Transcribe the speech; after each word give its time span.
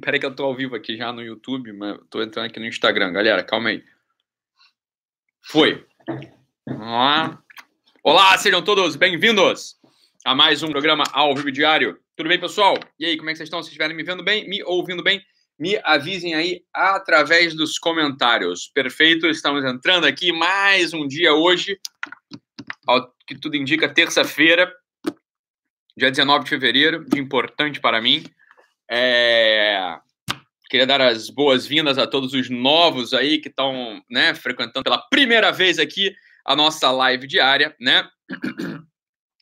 Peraí 0.00 0.18
que 0.18 0.24
eu 0.24 0.34
tô 0.34 0.44
ao 0.44 0.54
vivo 0.54 0.74
aqui 0.74 0.96
já 0.96 1.12
no 1.12 1.22
YouTube, 1.22 1.70
mas 1.72 1.98
tô 2.08 2.22
entrando 2.22 2.46
aqui 2.46 2.58
no 2.58 2.66
Instagram. 2.66 3.12
Galera, 3.12 3.44
calma 3.44 3.68
aí. 3.68 3.84
Foi. 5.42 5.86
Olá, 8.02 8.38
sejam 8.38 8.62
todos 8.62 8.96
bem-vindos 8.96 9.76
a 10.24 10.34
mais 10.34 10.62
um 10.62 10.70
programa 10.70 11.04
ao 11.12 11.34
vivo 11.34 11.52
diário. 11.52 12.00
Tudo 12.16 12.30
bem, 12.30 12.40
pessoal? 12.40 12.78
E 12.98 13.04
aí, 13.04 13.18
como 13.18 13.28
é 13.28 13.32
que 13.32 13.36
vocês 13.36 13.48
estão? 13.48 13.62
Se 13.62 13.68
estiverem 13.68 13.94
me 13.94 14.02
vendo 14.02 14.24
bem, 14.24 14.48
me 14.48 14.62
ouvindo 14.62 15.02
bem, 15.02 15.22
me 15.58 15.78
avisem 15.84 16.34
aí 16.34 16.64
através 16.72 17.54
dos 17.54 17.78
comentários. 17.78 18.68
Perfeito, 18.68 19.26
estamos 19.26 19.62
entrando 19.62 20.06
aqui 20.06 20.32
mais 20.32 20.94
um 20.94 21.06
dia 21.06 21.34
hoje, 21.34 21.78
ao 22.86 23.12
que 23.26 23.38
tudo 23.38 23.56
indica, 23.56 23.92
terça-feira, 23.92 24.72
dia 25.94 26.10
19 26.10 26.44
de 26.44 26.50
fevereiro, 26.50 27.04
dia 27.04 27.20
importante 27.20 27.78
para 27.78 28.00
mim. 28.00 28.24
É... 28.94 29.98
Queria 30.68 30.86
dar 30.86 31.00
as 31.00 31.30
boas-vindas 31.30 31.96
a 31.96 32.06
todos 32.06 32.34
os 32.34 32.50
novos 32.50 33.14
aí 33.14 33.38
que 33.38 33.48
estão 33.48 34.02
né, 34.10 34.34
frequentando 34.34 34.84
pela 34.84 34.98
primeira 34.98 35.50
vez 35.50 35.78
aqui 35.78 36.14
a 36.44 36.54
nossa 36.54 36.90
live 36.90 37.26
diária, 37.26 37.74
né? 37.80 38.06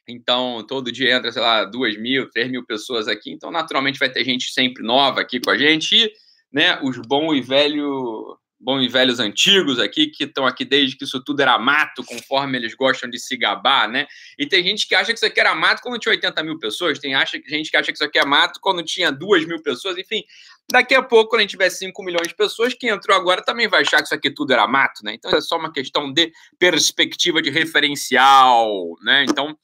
Então, 0.08 0.64
todo 0.66 0.90
dia 0.90 1.16
entra, 1.16 1.30
sei 1.30 1.42
lá, 1.42 1.64
duas 1.64 1.96
mil, 1.96 2.28
três 2.30 2.50
mil 2.50 2.64
pessoas 2.64 3.06
aqui. 3.06 3.30
Então, 3.32 3.50
naturalmente, 3.50 3.98
vai 3.98 4.10
ter 4.10 4.24
gente 4.24 4.52
sempre 4.52 4.82
nova 4.82 5.20
aqui 5.20 5.40
com 5.40 5.50
a 5.50 5.58
gente. 5.58 5.96
E, 5.96 6.12
né, 6.52 6.80
os 6.82 6.98
bons 6.98 7.36
e 7.36 7.40
velhos 7.40 8.36
bons 8.60 8.82
e 8.84 8.88
velhos 8.88 9.18
antigos 9.18 9.78
aqui, 9.78 10.08
que 10.08 10.24
estão 10.24 10.46
aqui 10.46 10.66
desde 10.66 10.94
que 10.94 11.04
isso 11.04 11.22
tudo 11.24 11.40
era 11.40 11.58
mato, 11.58 12.04
conforme 12.04 12.58
eles 12.58 12.74
gostam 12.74 13.08
de 13.08 13.18
se 13.18 13.34
gabar, 13.36 13.88
né? 13.88 14.06
E 14.38 14.46
tem 14.46 14.62
gente 14.62 14.86
que 14.86 14.94
acha 14.94 15.12
que 15.12 15.16
isso 15.16 15.24
aqui 15.24 15.40
era 15.40 15.54
mato 15.54 15.80
quando 15.80 15.98
tinha 15.98 16.12
80 16.12 16.42
mil 16.42 16.58
pessoas, 16.58 16.98
tem 16.98 17.14
acha, 17.14 17.40
gente 17.48 17.70
que 17.70 17.76
acha 17.76 17.86
que 17.90 17.96
isso 17.96 18.04
aqui 18.04 18.18
é 18.18 18.24
mato 18.24 18.60
quando 18.60 18.84
tinha 18.84 19.10
2 19.10 19.46
mil 19.46 19.62
pessoas, 19.62 19.96
enfim. 19.96 20.22
Daqui 20.70 20.94
a 20.94 21.02
pouco, 21.02 21.30
quando 21.30 21.40
a 21.40 21.42
gente 21.42 21.52
tiver 21.52 21.70
5 21.70 22.02
milhões 22.04 22.28
de 22.28 22.34
pessoas, 22.34 22.74
quem 22.74 22.90
entrou 22.90 23.16
agora 23.16 23.42
também 23.42 23.66
vai 23.66 23.80
achar 23.80 23.96
que 23.96 24.04
isso 24.04 24.14
aqui 24.14 24.30
tudo 24.30 24.52
era 24.52 24.66
mato, 24.68 25.02
né? 25.02 25.14
Então 25.14 25.30
é 25.30 25.40
só 25.40 25.56
uma 25.56 25.72
questão 25.72 26.12
de 26.12 26.30
perspectiva 26.58 27.40
de 27.40 27.48
referencial, 27.48 28.70
né? 29.02 29.24
Então, 29.24 29.56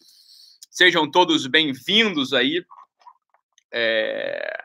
sejam 0.71 1.09
todos 1.11 1.47
bem-vindos 1.47 2.33
aí. 2.33 2.65
É... 3.71 4.57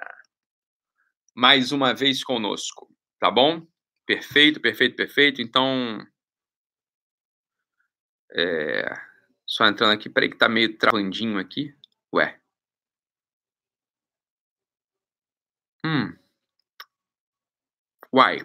Mais 1.35 1.73
uma 1.73 1.93
vez 1.93 2.23
conosco, 2.23 2.87
tá 3.19 3.29
bom? 3.29 3.61
Perfeito, 4.05 4.59
perfeito, 4.61 4.95
perfeito. 4.95 5.41
Então. 5.41 6.05
É... 8.33 8.85
Só 9.45 9.65
entrando 9.67 9.93
aqui, 9.93 10.09
peraí 10.09 10.29
que 10.29 10.37
tá 10.37 10.47
meio 10.47 10.77
travandinho 10.77 11.37
aqui. 11.37 11.75
Ué. 12.13 12.39
Hum. 15.83 16.15
Uai. 18.11 18.39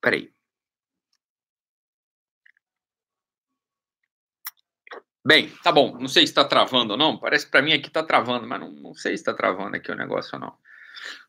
Peraí. 0.00 0.37
Bem, 5.28 5.52
tá 5.62 5.70
bom. 5.70 5.94
Não 6.00 6.08
sei 6.08 6.26
se 6.26 6.30
está 6.30 6.42
travando 6.42 6.92
ou 6.92 6.98
não. 6.98 7.18
Parece 7.18 7.46
para 7.46 7.60
mim 7.60 7.74
aqui 7.74 7.88
está 7.88 8.02
travando, 8.02 8.48
mas 8.48 8.58
não, 8.58 8.72
não 8.72 8.94
sei 8.94 9.14
se 9.14 9.20
está 9.20 9.34
travando 9.34 9.76
aqui 9.76 9.92
o 9.92 9.94
negócio 9.94 10.30
ou 10.32 10.40
não. 10.40 10.54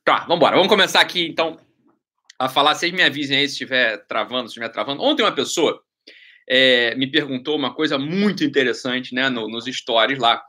Tá, 0.05 0.19
vamos 0.19 0.37
embora. 0.37 0.55
Vamos 0.55 0.69
começar 0.69 1.01
aqui 1.01 1.27
então 1.27 1.59
a 2.39 2.47
falar. 2.47 2.75
Vocês 2.75 2.93
me 2.93 3.03
avisem 3.03 3.37
aí 3.37 3.45
se 3.45 3.55
estiver 3.55 3.97
travando, 4.07 4.43
se 4.43 4.51
estiver 4.51 4.69
travando. 4.69 5.03
Ontem 5.03 5.21
uma 5.21 5.33
pessoa 5.33 5.83
é, 6.49 6.95
me 6.95 7.11
perguntou 7.11 7.57
uma 7.57 7.75
coisa 7.75 7.99
muito 7.99 8.41
interessante, 8.41 9.13
né, 9.13 9.27
no, 9.27 9.49
nos 9.49 9.65
stories 9.65 10.17
lá. 10.17 10.41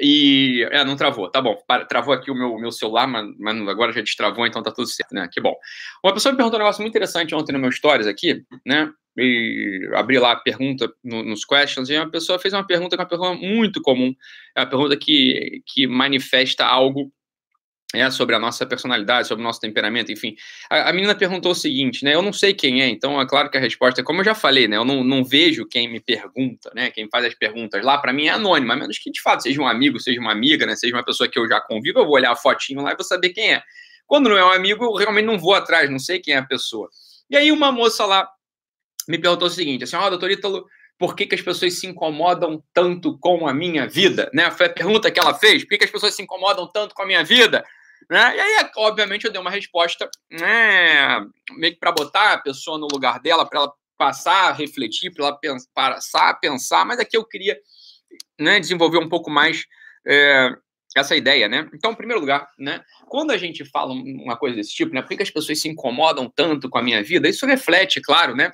E 0.00 0.66
é, 0.70 0.82
não 0.82 0.96
travou, 0.96 1.30
tá 1.30 1.42
bom. 1.42 1.58
Travou 1.90 2.14
aqui 2.14 2.30
o 2.30 2.34
meu, 2.34 2.56
meu 2.56 2.72
celular, 2.72 3.06
mas, 3.06 3.26
mas, 3.38 3.68
agora 3.68 3.92
já 3.92 4.00
destravou, 4.00 4.46
então 4.46 4.62
tá 4.62 4.72
tudo 4.72 4.88
certo, 4.88 5.12
né? 5.12 5.28
Que 5.30 5.42
bom. 5.42 5.54
Uma 6.02 6.14
pessoa 6.14 6.32
me 6.32 6.38
perguntou 6.38 6.58
um 6.58 6.62
negócio 6.62 6.80
muito 6.80 6.92
interessante 6.92 7.34
ontem 7.34 7.52
no 7.52 7.58
meu 7.58 7.70
stories 7.70 8.06
aqui, 8.06 8.46
né? 8.64 8.90
E 9.18 9.90
abri 9.94 10.18
lá 10.18 10.32
a 10.32 10.36
pergunta 10.36 10.92
no, 11.02 11.22
nos 11.24 11.44
questions, 11.44 11.90
e 11.90 11.96
uma 11.96 12.10
pessoa 12.10 12.38
fez 12.38 12.54
uma 12.54 12.66
pergunta 12.66 12.96
que 12.96 13.02
é 13.02 13.04
uma 13.04 13.08
pergunta 13.08 13.34
muito 13.34 13.82
comum. 13.82 14.14
É 14.56 14.60
uma 14.60 14.66
pergunta 14.66 14.96
que, 14.96 15.62
que 15.66 15.86
manifesta 15.86 16.64
algo 16.64 17.12
é, 17.94 18.10
sobre 18.10 18.34
a 18.34 18.38
nossa 18.38 18.66
personalidade, 18.66 19.28
sobre 19.28 19.42
o 19.42 19.46
nosso 19.46 19.60
temperamento, 19.60 20.12
enfim. 20.12 20.36
A, 20.68 20.90
a, 20.90 20.92
menina 20.92 21.14
perguntou 21.14 21.52
o 21.52 21.54
seguinte, 21.54 22.04
né? 22.04 22.14
Eu 22.14 22.20
não 22.20 22.32
sei 22.32 22.52
quem 22.52 22.82
é, 22.82 22.88
então 22.88 23.18
é 23.20 23.26
claro 23.26 23.50
que 23.50 23.56
a 23.56 23.60
resposta 23.60 24.02
é 24.02 24.04
como 24.04 24.20
eu 24.20 24.24
já 24.24 24.34
falei, 24.34 24.68
né? 24.68 24.76
Eu 24.76 24.84
não, 24.84 25.02
não 25.02 25.24
vejo 25.24 25.66
quem 25.66 25.90
me 25.90 25.98
pergunta, 25.98 26.70
né? 26.74 26.90
Quem 26.90 27.08
faz 27.08 27.24
as 27.24 27.34
perguntas 27.34 27.82
lá, 27.82 27.96
para 27.96 28.12
mim 28.12 28.26
é 28.26 28.30
anônimo, 28.30 28.72
a 28.72 28.76
menos 28.76 28.98
que 28.98 29.10
de 29.10 29.22
fato 29.22 29.42
seja 29.42 29.60
um 29.60 29.66
amigo, 29.66 29.98
seja 29.98 30.20
uma 30.20 30.32
amiga, 30.32 30.66
né? 30.66 30.76
Seja 30.76 30.94
uma 30.94 31.04
pessoa 31.04 31.28
que 31.28 31.38
eu 31.38 31.48
já 31.48 31.60
convivo, 31.62 32.00
eu 32.00 32.04
vou 32.04 32.14
olhar 32.14 32.30
a 32.30 32.36
fotinho 32.36 32.82
lá 32.82 32.92
e 32.92 32.96
vou 32.96 33.04
saber 33.04 33.30
quem 33.30 33.54
é. 33.54 33.62
Quando 34.06 34.28
não 34.28 34.36
é 34.36 34.44
um 34.44 34.52
amigo, 34.52 34.84
eu 34.84 34.92
realmente 34.92 35.24
não 35.24 35.38
vou 35.38 35.54
atrás, 35.54 35.88
não 35.90 35.98
sei 35.98 36.18
quem 36.18 36.34
é 36.34 36.38
a 36.38 36.42
pessoa. 36.44 36.90
E 37.30 37.36
aí 37.36 37.50
uma 37.50 37.72
moça 37.72 38.04
lá 38.04 38.28
me 39.08 39.18
perguntou 39.18 39.48
o 39.48 39.50
seguinte, 39.50 39.84
assim, 39.84 39.96
ó, 39.96 40.06
oh, 40.06 40.10
doutor 40.10 40.30
Ítalo, 40.30 40.66
por 40.98 41.16
que, 41.16 41.26
que 41.26 41.34
as 41.34 41.40
pessoas 41.40 41.74
se 41.74 41.86
incomodam 41.86 42.62
tanto 42.74 43.18
com 43.18 43.48
a 43.48 43.54
minha 43.54 43.88
vida? 43.88 44.30
Né? 44.34 44.50
Foi 44.50 44.66
a 44.66 44.70
pergunta 44.70 45.10
que 45.10 45.18
ela 45.18 45.32
fez, 45.32 45.62
por 45.62 45.70
que, 45.70 45.78
que 45.78 45.84
as 45.84 45.90
pessoas 45.90 46.14
se 46.14 46.22
incomodam 46.22 46.70
tanto 46.70 46.94
com 46.94 47.02
a 47.02 47.06
minha 47.06 47.24
vida? 47.24 47.64
Né? 48.10 48.36
E 48.36 48.40
aí, 48.40 48.70
obviamente, 48.76 49.24
eu 49.24 49.32
dei 49.32 49.40
uma 49.40 49.50
resposta 49.50 50.10
né, 50.30 51.20
meio 51.52 51.72
que 51.72 51.80
para 51.80 51.92
botar 51.92 52.32
a 52.32 52.38
pessoa 52.38 52.78
no 52.78 52.88
lugar 52.90 53.20
dela, 53.20 53.46
para 53.46 53.60
ela 53.60 53.72
passar 53.96 54.50
a 54.50 54.52
refletir, 54.52 55.12
para 55.12 55.26
ela 55.26 55.36
pensar, 55.36 55.68
passar 55.74 56.28
a 56.30 56.34
pensar, 56.34 56.84
mas 56.84 56.98
aqui 56.98 57.16
eu 57.16 57.24
queria 57.24 57.58
né, 58.38 58.60
desenvolver 58.60 58.98
um 58.98 59.08
pouco 59.08 59.30
mais 59.30 59.64
é, 60.06 60.50
essa 60.96 61.16
ideia, 61.16 61.48
né? 61.48 61.68
Então, 61.74 61.92
em 61.92 61.96
primeiro 61.96 62.20
lugar, 62.20 62.48
né, 62.58 62.82
quando 63.08 63.30
a 63.30 63.36
gente 63.36 63.64
fala 63.64 63.92
uma 63.92 64.36
coisa 64.36 64.56
desse 64.56 64.70
tipo, 64.70 64.94
né, 64.94 65.02
por 65.02 65.16
que 65.16 65.22
as 65.22 65.30
pessoas 65.30 65.60
se 65.60 65.68
incomodam 65.68 66.30
tanto 66.34 66.68
com 66.68 66.78
a 66.78 66.82
minha 66.82 67.02
vida? 67.02 67.28
Isso 67.28 67.46
reflete, 67.46 68.00
claro, 68.00 68.34
né, 68.34 68.50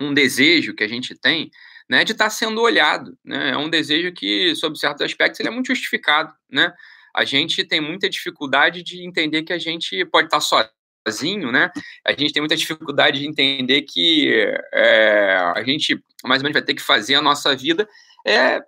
um 0.00 0.12
desejo 0.12 0.74
que 0.74 0.84
a 0.84 0.88
gente 0.88 1.14
tem 1.14 1.50
né, 1.88 2.04
de 2.04 2.12
estar 2.12 2.24
tá 2.24 2.30
sendo 2.30 2.60
olhado. 2.60 3.16
Né? 3.24 3.50
É 3.50 3.56
um 3.56 3.70
desejo 3.70 4.12
que, 4.12 4.54
sob 4.56 4.78
certos 4.78 5.02
aspectos, 5.02 5.40
ele 5.40 5.48
é 5.48 5.52
muito 5.52 5.68
justificado. 5.68 6.32
Né? 6.50 6.72
A 7.14 7.24
gente 7.24 7.64
tem 7.64 7.80
muita 7.80 8.08
dificuldade 8.08 8.82
de 8.82 9.06
entender 9.06 9.42
que 9.42 9.52
a 9.52 9.58
gente 9.58 10.04
pode 10.06 10.26
estar 10.26 10.40
tá 10.40 10.70
sozinho, 11.06 11.52
né? 11.52 11.70
A 12.04 12.10
gente 12.10 12.32
tem 12.32 12.42
muita 12.42 12.56
dificuldade 12.56 13.20
de 13.20 13.26
entender 13.26 13.82
que 13.82 14.28
é, 14.74 15.36
a 15.54 15.62
gente 15.64 16.02
mais 16.24 16.42
ou 16.42 16.44
menos 16.44 16.54
vai 16.54 16.62
ter 16.62 16.74
que 16.74 16.82
fazer 16.82 17.14
a 17.14 17.22
nossa 17.22 17.54
vida 17.54 17.88
é, 18.26 18.60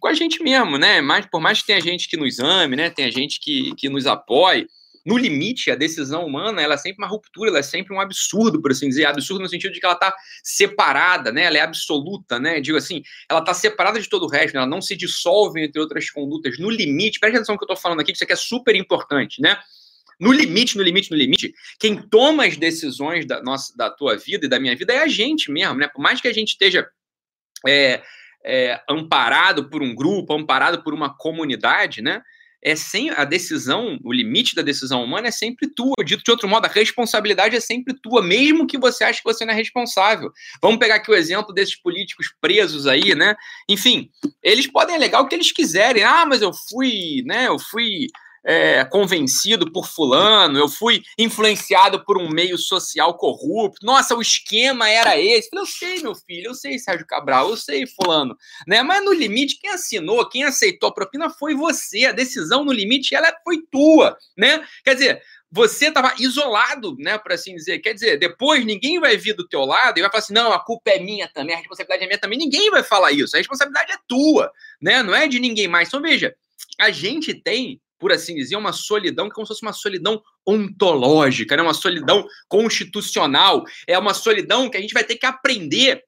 com 0.00 0.08
a 0.08 0.12
gente 0.12 0.42
mesmo, 0.42 0.76
né? 0.76 1.00
Mas, 1.00 1.24
por 1.26 1.40
mais 1.40 1.60
que 1.60 1.68
tenha 1.68 1.80
gente 1.80 2.08
que 2.08 2.16
nos 2.16 2.40
ame, 2.40 2.76
né? 2.76 2.90
Tenha 2.90 3.10
gente 3.10 3.38
que, 3.40 3.74
que 3.76 3.88
nos 3.88 4.06
apoie, 4.06 4.66
no 5.04 5.18
limite, 5.18 5.70
a 5.70 5.74
decisão 5.74 6.24
humana 6.24 6.62
ela 6.62 6.74
é 6.74 6.78
sempre 6.78 7.04
uma 7.04 7.10
ruptura, 7.10 7.50
ela 7.50 7.58
é 7.58 7.62
sempre 7.62 7.94
um 7.94 8.00
absurdo, 8.00 8.60
por 8.62 8.70
assim 8.70 8.88
dizer. 8.88 9.04
Absurdo 9.04 9.42
no 9.42 9.48
sentido 9.48 9.72
de 9.72 9.80
que 9.80 9.84
ela 9.84 9.94
está 9.94 10.14
separada, 10.42 11.30
né? 11.30 11.42
ela 11.42 11.58
é 11.58 11.60
absoluta, 11.60 12.38
né? 12.38 12.60
Digo 12.60 12.78
assim, 12.78 13.02
ela 13.28 13.40
está 13.40 13.52
separada 13.52 14.00
de 14.00 14.08
todo 14.08 14.24
o 14.24 14.28
resto, 14.28 14.54
né? 14.54 14.60
ela 14.60 14.66
não 14.66 14.80
se 14.80 14.96
dissolve 14.96 15.62
entre 15.62 15.78
outras 15.80 16.08
condutas. 16.10 16.58
No 16.58 16.70
limite, 16.70 17.20
preste 17.20 17.36
atenção 17.36 17.54
no 17.54 17.58
que 17.58 17.64
eu 17.64 17.74
estou 17.74 17.82
falando 17.82 18.00
aqui, 18.00 18.12
que 18.12 18.16
isso 18.16 18.24
aqui 18.24 18.32
é 18.32 18.36
super 18.36 18.74
importante, 18.74 19.42
né? 19.42 19.58
No 20.18 20.32
limite, 20.32 20.76
no 20.76 20.82
limite, 20.82 21.10
no 21.10 21.16
limite, 21.16 21.52
quem 21.78 21.96
toma 21.96 22.46
as 22.46 22.56
decisões 22.56 23.26
da, 23.26 23.42
nossa, 23.42 23.76
da 23.76 23.90
tua 23.90 24.16
vida 24.16 24.46
e 24.46 24.48
da 24.48 24.60
minha 24.60 24.76
vida 24.76 24.92
é 24.92 25.02
a 25.02 25.08
gente 25.08 25.50
mesmo, 25.50 25.74
né? 25.74 25.88
Por 25.88 26.00
mais 26.00 26.20
que 26.20 26.28
a 26.28 26.32
gente 26.32 26.50
esteja 26.50 26.88
é, 27.66 28.02
é, 28.44 28.80
amparado 28.88 29.68
por 29.68 29.82
um 29.82 29.94
grupo, 29.94 30.32
amparado 30.32 30.82
por 30.82 30.94
uma 30.94 31.14
comunidade, 31.14 32.00
né? 32.00 32.22
É 32.64 32.74
sem 32.74 33.10
a 33.10 33.24
decisão, 33.24 33.98
o 34.02 34.12
limite 34.12 34.54
da 34.54 34.62
decisão 34.62 35.04
humana 35.04 35.28
é 35.28 35.30
sempre 35.30 35.68
tua. 35.68 35.94
Dito 36.02 36.24
de 36.24 36.30
outro 36.30 36.48
modo, 36.48 36.64
a 36.64 36.68
responsabilidade 36.68 37.54
é 37.54 37.60
sempre 37.60 37.94
tua, 37.94 38.22
mesmo 38.22 38.66
que 38.66 38.78
você 38.78 39.04
ache 39.04 39.22
que 39.22 39.30
você 39.30 39.44
não 39.44 39.52
é 39.52 39.56
responsável. 39.56 40.32
Vamos 40.62 40.78
pegar 40.78 40.94
aqui 40.94 41.10
o 41.10 41.14
exemplo 41.14 41.52
desses 41.52 41.76
políticos 41.76 42.34
presos 42.40 42.86
aí, 42.86 43.14
né? 43.14 43.36
Enfim, 43.68 44.08
eles 44.42 44.66
podem 44.66 44.96
alegar 44.96 45.20
o 45.20 45.28
que 45.28 45.34
eles 45.34 45.52
quiserem. 45.52 46.02
Ah, 46.02 46.24
mas 46.24 46.40
eu 46.40 46.52
fui, 46.70 47.22
né? 47.26 47.48
Eu 47.48 47.58
fui 47.58 48.06
é, 48.44 48.84
convencido 48.84 49.72
por 49.72 49.86
fulano, 49.86 50.58
eu 50.58 50.68
fui 50.68 51.02
influenciado 51.18 52.04
por 52.04 52.18
um 52.18 52.28
meio 52.28 52.58
social 52.58 53.16
corrupto. 53.16 53.84
Nossa, 53.84 54.14
o 54.14 54.20
esquema 54.20 54.88
era 54.88 55.18
esse. 55.18 55.48
Eu 55.52 55.66
sei, 55.66 56.02
meu 56.02 56.14
filho, 56.14 56.48
eu 56.48 56.54
sei, 56.54 56.78
Sérgio 56.78 57.06
Cabral, 57.06 57.50
eu 57.50 57.56
sei, 57.56 57.86
fulano. 57.86 58.36
Né? 58.66 58.82
Mas 58.82 59.04
no 59.04 59.12
limite, 59.12 59.58
quem 59.60 59.70
assinou, 59.70 60.28
quem 60.28 60.44
aceitou 60.44 60.90
a 60.90 60.94
propina 60.94 61.30
foi 61.30 61.54
você. 61.54 62.04
A 62.06 62.12
decisão 62.12 62.64
no 62.64 62.72
limite, 62.72 63.14
ela 63.14 63.34
foi 63.42 63.58
tua, 63.70 64.16
né? 64.36 64.64
Quer 64.84 64.94
dizer, 64.94 65.22
você 65.50 65.86
estava 65.86 66.12
isolado, 66.18 66.96
né, 66.98 67.16
por 67.16 67.32
assim 67.32 67.54
dizer. 67.54 67.78
Quer 67.78 67.94
dizer, 67.94 68.18
depois 68.18 68.64
ninguém 68.64 68.98
vai 68.98 69.16
vir 69.16 69.34
do 69.34 69.46
teu 69.46 69.64
lado 69.64 69.96
e 69.96 70.02
vai 70.02 70.10
falar 70.10 70.22
assim, 70.22 70.34
não, 70.34 70.52
a 70.52 70.58
culpa 70.58 70.90
é 70.90 70.98
minha 70.98 71.28
também, 71.32 71.54
a 71.54 71.58
responsabilidade 71.58 72.02
é 72.02 72.06
minha 72.08 72.18
também. 72.18 72.38
Ninguém 72.38 72.70
vai 72.70 72.82
falar 72.82 73.12
isso. 73.12 73.36
A 73.36 73.38
responsabilidade 73.38 73.92
é 73.92 73.96
tua, 74.08 74.50
né? 74.82 75.02
Não 75.02 75.14
é 75.14 75.28
de 75.28 75.38
ninguém 75.38 75.68
mais. 75.68 75.88
Então 75.88 76.02
veja, 76.02 76.34
a 76.78 76.90
gente 76.90 77.32
tem 77.32 77.80
por 78.04 78.12
assim 78.12 78.34
dizer, 78.34 78.56
uma 78.56 78.70
solidão 78.70 79.30
como 79.30 79.46
se 79.46 79.54
fosse 79.54 79.62
uma 79.62 79.72
solidão 79.72 80.22
ontológica, 80.46 81.56
né? 81.56 81.62
uma 81.62 81.72
solidão 81.72 82.26
constitucional, 82.46 83.64
é 83.86 83.98
uma 83.98 84.12
solidão 84.12 84.68
que 84.68 84.76
a 84.76 84.80
gente 84.82 84.92
vai 84.92 85.02
ter 85.02 85.16
que 85.16 85.24
aprender 85.24 86.04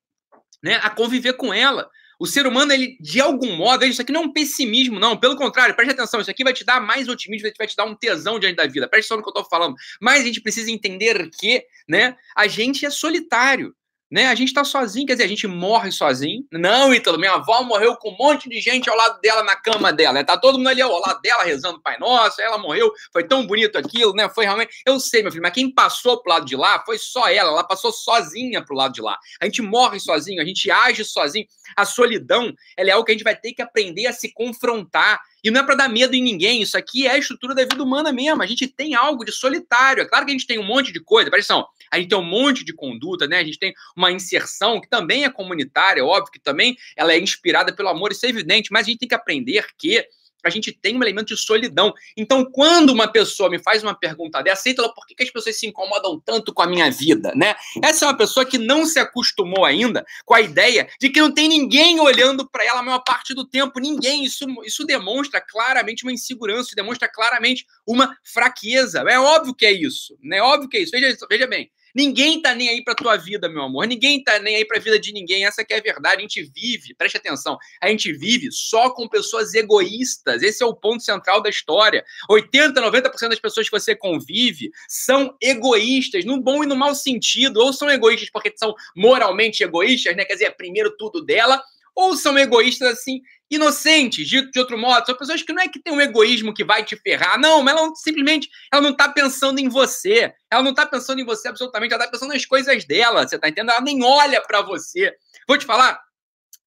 né, 0.62 0.78
a 0.82 0.90
conviver 0.90 1.38
com 1.38 1.54
ela. 1.54 1.88
O 2.20 2.26
ser 2.26 2.46
humano, 2.46 2.70
ele, 2.70 2.98
de 3.00 3.18
algum 3.18 3.56
modo, 3.56 3.86
isso 3.86 4.02
aqui 4.02 4.12
não 4.12 4.24
é 4.24 4.24
um 4.26 4.32
pessimismo, 4.34 5.00
não. 5.00 5.16
Pelo 5.16 5.36
contrário, 5.36 5.74
preste 5.74 5.92
atenção, 5.92 6.20
isso 6.20 6.30
aqui 6.30 6.44
vai 6.44 6.52
te 6.52 6.66
dar 6.66 6.82
mais 6.82 7.08
otimismo, 7.08 7.50
vai 7.56 7.66
te 7.66 7.74
dar 7.74 7.86
um 7.86 7.94
tesão 7.94 8.38
diante 8.38 8.56
da 8.56 8.66
vida. 8.66 8.86
Preste 8.86 9.06
atenção 9.06 9.16
no 9.16 9.22
que 9.22 9.30
eu 9.30 9.40
estou 9.40 9.48
falando. 9.48 9.74
Mas 9.98 10.20
a 10.20 10.26
gente 10.26 10.42
precisa 10.42 10.70
entender 10.70 11.30
que, 11.30 11.64
né, 11.88 12.14
a 12.36 12.46
gente 12.46 12.84
é 12.84 12.90
solitário 12.90 13.74
né? 14.10 14.26
A 14.28 14.34
gente 14.34 14.52
tá 14.52 14.64
sozinho, 14.64 15.06
quer 15.06 15.14
dizer, 15.14 15.24
a 15.24 15.28
gente 15.28 15.46
morre 15.46 15.90
sozinho. 15.90 16.44
Não, 16.52 16.94
Ítalo, 16.94 17.18
minha 17.18 17.32
avó 17.32 17.62
morreu 17.62 17.96
com 17.96 18.10
um 18.10 18.16
monte 18.16 18.48
de 18.48 18.60
gente 18.60 18.88
ao 18.88 18.96
lado 18.96 19.20
dela 19.20 19.42
na 19.42 19.56
cama 19.56 19.92
dela. 19.92 20.22
Tá 20.24 20.36
todo 20.36 20.58
mundo 20.58 20.68
ali 20.68 20.80
ao 20.80 20.98
lado 21.00 21.20
dela 21.20 21.42
rezando 21.42 21.80
Pai 21.80 21.98
Nosso, 21.98 22.40
ela 22.40 22.58
morreu, 22.58 22.92
foi 23.12 23.24
tão 23.24 23.46
bonito 23.46 23.76
aquilo, 23.76 24.12
né? 24.12 24.28
Foi 24.28 24.44
realmente. 24.44 24.82
Eu 24.86 25.00
sei, 25.00 25.22
meu 25.22 25.32
filho, 25.32 25.42
mas 25.42 25.52
quem 25.52 25.72
passou 25.72 26.22
pro 26.22 26.32
lado 26.32 26.46
de 26.46 26.56
lá 26.56 26.82
foi 26.84 26.98
só 26.98 27.28
ela, 27.28 27.50
ela 27.50 27.64
passou 27.64 27.92
sozinha 27.92 28.64
pro 28.64 28.76
lado 28.76 28.92
de 28.92 29.02
lá. 29.02 29.18
A 29.40 29.44
gente 29.44 29.62
morre 29.62 29.98
sozinho, 29.98 30.40
a 30.40 30.44
gente 30.44 30.70
age 30.70 31.04
sozinho. 31.04 31.46
A 31.76 31.84
solidão, 31.84 32.52
ela 32.76 32.90
é 32.90 32.92
algo 32.92 33.04
que 33.04 33.12
a 33.12 33.14
gente 33.14 33.24
vai 33.24 33.36
ter 33.36 33.52
que 33.52 33.62
aprender 33.62 34.06
a 34.06 34.12
se 34.12 34.32
confrontar. 34.32 35.20
E 35.46 35.50
não 35.50 35.60
é 35.60 35.62
para 35.62 35.76
dar 35.76 35.88
medo 35.88 36.12
em 36.16 36.20
ninguém, 36.20 36.60
isso 36.60 36.76
aqui 36.76 37.06
é 37.06 37.12
a 37.12 37.18
estrutura 37.18 37.54
da 37.54 37.62
vida 37.62 37.80
humana 37.80 38.12
mesmo. 38.12 38.42
A 38.42 38.46
gente 38.46 38.66
tem 38.66 38.96
algo 38.96 39.24
de 39.24 39.30
solitário. 39.30 40.02
É 40.02 40.04
claro 40.04 40.26
que 40.26 40.32
a 40.32 40.34
gente 40.34 40.44
tem 40.44 40.58
um 40.58 40.64
monte 40.64 40.92
de 40.92 40.98
coisa, 40.98 41.30
presta 41.30 41.54
atenção, 41.54 41.70
a 41.88 42.00
gente 42.00 42.08
tem 42.08 42.18
um 42.18 42.24
monte 42.24 42.64
de 42.64 42.74
conduta, 42.74 43.28
né? 43.28 43.38
A 43.38 43.44
gente 43.44 43.56
tem 43.56 43.72
uma 43.96 44.10
inserção 44.10 44.80
que 44.80 44.88
também 44.88 45.24
é 45.24 45.30
comunitária, 45.30 46.04
óbvio 46.04 46.32
que 46.32 46.40
também 46.40 46.76
ela 46.96 47.12
é 47.12 47.20
inspirada 47.20 47.72
pelo 47.72 47.88
amor, 47.88 48.10
isso 48.10 48.26
é 48.26 48.28
evidente, 48.28 48.72
mas 48.72 48.88
a 48.88 48.90
gente 48.90 48.98
tem 48.98 49.08
que 49.08 49.14
aprender 49.14 49.64
que 49.78 50.04
a 50.46 50.50
gente 50.50 50.72
tem 50.72 50.96
um 50.96 51.02
elemento 51.02 51.34
de 51.34 51.36
solidão. 51.36 51.92
Então, 52.16 52.44
quando 52.44 52.90
uma 52.90 53.08
pessoa 53.08 53.50
me 53.50 53.58
faz 53.58 53.82
uma 53.82 53.94
pergunta 53.94 54.42
dessa, 54.42 54.68
ela, 54.68 54.92
por 54.92 55.06
que, 55.06 55.14
que 55.14 55.22
as 55.22 55.30
pessoas 55.30 55.58
se 55.58 55.66
incomodam 55.66 56.20
tanto 56.24 56.52
com 56.52 56.62
a 56.62 56.66
minha 56.66 56.90
vida, 56.90 57.32
né? 57.34 57.54
Essa 57.82 58.04
é 58.04 58.08
uma 58.08 58.16
pessoa 58.16 58.44
que 58.44 58.58
não 58.58 58.84
se 58.84 58.98
acostumou 58.98 59.64
ainda 59.64 60.04
com 60.24 60.34
a 60.34 60.40
ideia 60.40 60.88
de 61.00 61.08
que 61.08 61.20
não 61.20 61.32
tem 61.32 61.48
ninguém 61.48 62.00
olhando 62.00 62.48
para 62.48 62.64
ela 62.64 62.80
a 62.80 62.82
maior 62.82 63.00
parte 63.00 63.34
do 63.34 63.46
tempo, 63.46 63.80
ninguém. 63.80 64.24
Isso, 64.24 64.44
isso 64.64 64.84
demonstra 64.84 65.40
claramente 65.40 66.04
uma 66.04 66.12
insegurança, 66.12 66.74
demonstra 66.74 67.08
claramente 67.08 67.66
uma 67.86 68.16
fraqueza. 68.24 69.04
É 69.08 69.18
óbvio 69.18 69.54
que 69.54 69.66
é 69.66 69.72
isso, 69.72 70.16
né? 70.22 70.38
É 70.38 70.42
óbvio 70.42 70.68
que 70.68 70.76
é 70.76 70.80
isso. 70.82 70.92
Veja, 70.92 71.16
veja 71.28 71.46
bem, 71.46 71.70
Ninguém 71.96 72.42
tá 72.42 72.54
nem 72.54 72.68
aí 72.68 72.84
pra 72.84 72.94
tua 72.94 73.16
vida, 73.16 73.48
meu 73.48 73.62
amor. 73.62 73.86
Ninguém 73.86 74.22
tá 74.22 74.38
nem 74.38 74.56
aí 74.56 74.66
pra 74.66 74.78
vida 74.78 74.98
de 74.98 75.14
ninguém. 75.14 75.46
Essa 75.46 75.64
que 75.64 75.72
é 75.72 75.78
a 75.78 75.80
verdade. 75.80 76.18
A 76.18 76.20
gente 76.20 76.42
vive, 76.42 76.92
preste 76.92 77.16
atenção, 77.16 77.56
a 77.80 77.88
gente 77.88 78.12
vive 78.12 78.52
só 78.52 78.90
com 78.90 79.08
pessoas 79.08 79.54
egoístas. 79.54 80.42
Esse 80.42 80.62
é 80.62 80.66
o 80.66 80.74
ponto 80.74 81.02
central 81.02 81.40
da 81.40 81.48
história. 81.48 82.04
80, 82.28 82.78
90% 82.82 83.28
das 83.30 83.40
pessoas 83.40 83.66
que 83.66 83.80
você 83.80 83.96
convive 83.96 84.70
são 84.86 85.34
egoístas, 85.40 86.26
no 86.26 86.38
bom 86.38 86.62
e 86.62 86.66
no 86.66 86.76
mau 86.76 86.94
sentido. 86.94 87.60
Ou 87.60 87.72
são 87.72 87.88
egoístas 87.88 88.28
porque 88.28 88.52
são 88.54 88.74
moralmente 88.94 89.64
egoístas, 89.64 90.14
né? 90.14 90.26
Quer 90.26 90.34
dizer, 90.34 90.44
é 90.44 90.50
primeiro 90.50 90.94
tudo 90.98 91.24
dela, 91.24 91.62
ou 91.94 92.14
são 92.14 92.38
egoístas 92.38 92.90
assim, 92.90 93.22
inocentes, 93.50 94.28
dito 94.28 94.50
de 94.50 94.58
outro 94.58 94.76
modo, 94.76 95.06
são 95.06 95.14
pessoas 95.14 95.42
que 95.42 95.52
não 95.52 95.62
é 95.62 95.68
que 95.68 95.80
tem 95.80 95.92
um 95.92 96.00
egoísmo 96.00 96.52
que 96.52 96.64
vai 96.64 96.84
te 96.84 96.96
ferrar, 96.96 97.38
não, 97.38 97.62
mas 97.62 97.76
ela 97.76 97.94
simplesmente 97.94 98.48
ela 98.72 98.82
não 98.82 98.90
está 98.90 99.08
pensando 99.08 99.58
em 99.58 99.68
você, 99.68 100.32
ela 100.50 100.62
não 100.62 100.70
está 100.70 100.84
pensando 100.84 101.20
em 101.20 101.24
você 101.24 101.48
absolutamente, 101.48 101.94
ela 101.94 102.02
está 102.02 102.10
pensando 102.10 102.32
nas 102.32 102.44
coisas 102.44 102.84
dela, 102.84 103.26
você 103.26 103.36
está 103.36 103.48
entendendo? 103.48 103.70
Ela 103.70 103.80
nem 103.80 104.02
olha 104.02 104.42
para 104.42 104.62
você. 104.62 105.14
Vou 105.46 105.56
te 105.56 105.64
falar, 105.64 106.00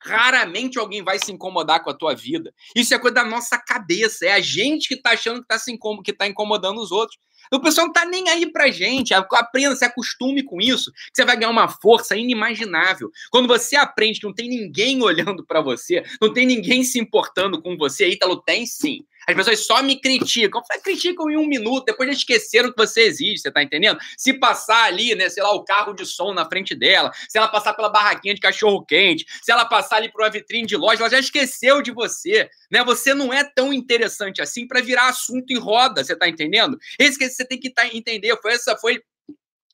Raramente 0.01 0.79
alguém 0.79 1.03
vai 1.03 1.19
se 1.19 1.31
incomodar 1.31 1.83
com 1.83 1.89
a 1.89 1.93
tua 1.93 2.15
vida. 2.15 2.53
Isso 2.73 2.93
é 2.93 2.99
coisa 2.99 3.15
da 3.15 3.25
nossa 3.25 3.57
cabeça. 3.57 4.25
É 4.25 4.31
a 4.31 4.39
gente 4.39 4.87
que 4.87 4.93
está 4.93 5.11
achando 5.11 5.43
que 5.43 5.53
está 5.53 5.71
incom 5.71 6.01
tá 6.17 6.25
incomodando 6.25 6.79
os 6.79 6.91
outros. 6.91 7.19
O 7.51 7.59
pessoal 7.59 7.87
não 7.87 7.93
tá 7.93 8.05
nem 8.05 8.29
aí 8.29 8.51
pra 8.51 8.69
gente. 8.69 9.13
Aprenda, 9.13 9.75
se 9.75 9.85
acostume 9.85 10.43
com 10.43 10.61
isso, 10.61 10.91
que 10.91 10.99
você 11.13 11.25
vai 11.25 11.35
ganhar 11.37 11.49
uma 11.49 11.67
força 11.67 12.15
inimaginável. 12.15 13.11
Quando 13.31 13.47
você 13.47 13.75
aprende 13.75 14.19
que 14.19 14.25
não 14.25 14.33
tem 14.33 14.47
ninguém 14.47 15.01
olhando 15.01 15.45
para 15.45 15.61
você, 15.61 16.03
não 16.21 16.31
tem 16.31 16.45
ninguém 16.45 16.83
se 16.83 16.99
importando 16.99 17.61
com 17.61 17.77
você, 17.77 18.07
Ítalo 18.09 18.41
tem 18.41 18.65
sim. 18.65 19.03
As 19.29 19.35
pessoas 19.35 19.65
só 19.65 19.83
me 19.83 19.99
criticam. 19.99 20.61
Criticam 20.83 21.29
em 21.29 21.37
um 21.37 21.47
minuto, 21.47 21.85
depois 21.85 22.09
já 22.09 22.15
esqueceram 22.15 22.71
que 22.71 22.77
você 22.77 23.01
existe, 23.01 23.41
você 23.41 23.51
tá 23.51 23.61
entendendo? 23.61 23.99
Se 24.17 24.33
passar 24.33 24.85
ali, 24.85 25.13
né, 25.15 25.29
sei 25.29 25.43
lá, 25.43 25.51
o 25.51 25.63
carro 25.63 25.93
de 25.93 26.05
som 26.05 26.33
na 26.33 26.45
frente 26.45 26.73
dela, 26.73 27.11
se 27.27 27.37
ela 27.37 27.47
passar 27.47 27.73
pela 27.73 27.89
barraquinha 27.89 28.33
de 28.33 28.41
cachorro 28.41 28.83
quente, 28.85 29.25
se 29.41 29.51
ela 29.51 29.65
passar 29.65 29.97
ali 29.97 30.11
por 30.11 30.21
uma 30.21 30.29
vitrine 30.29 30.65
de 30.65 30.75
loja, 30.75 31.01
ela 31.01 31.09
já 31.09 31.19
esqueceu 31.19 31.81
de 31.81 31.91
você, 31.91 32.49
né? 32.71 32.83
Você 32.83 33.13
não 33.13 33.31
é 33.31 33.43
tão 33.43 33.71
interessante 33.71 34.41
assim 34.41 34.67
para 34.67 34.81
virar 34.81 35.09
assunto 35.09 35.51
em 35.51 35.59
roda, 35.59 36.03
você 36.03 36.15
tá 36.15 36.27
entendendo? 36.27 36.77
Esse 36.97 37.17
que 37.17 37.29
você 37.29 37.45
tem 37.45 37.59
que 37.59 37.69
tá, 37.69 37.87
entender, 37.87 38.35
foi 38.41 38.53
essa 38.53 38.75
foi 38.77 39.01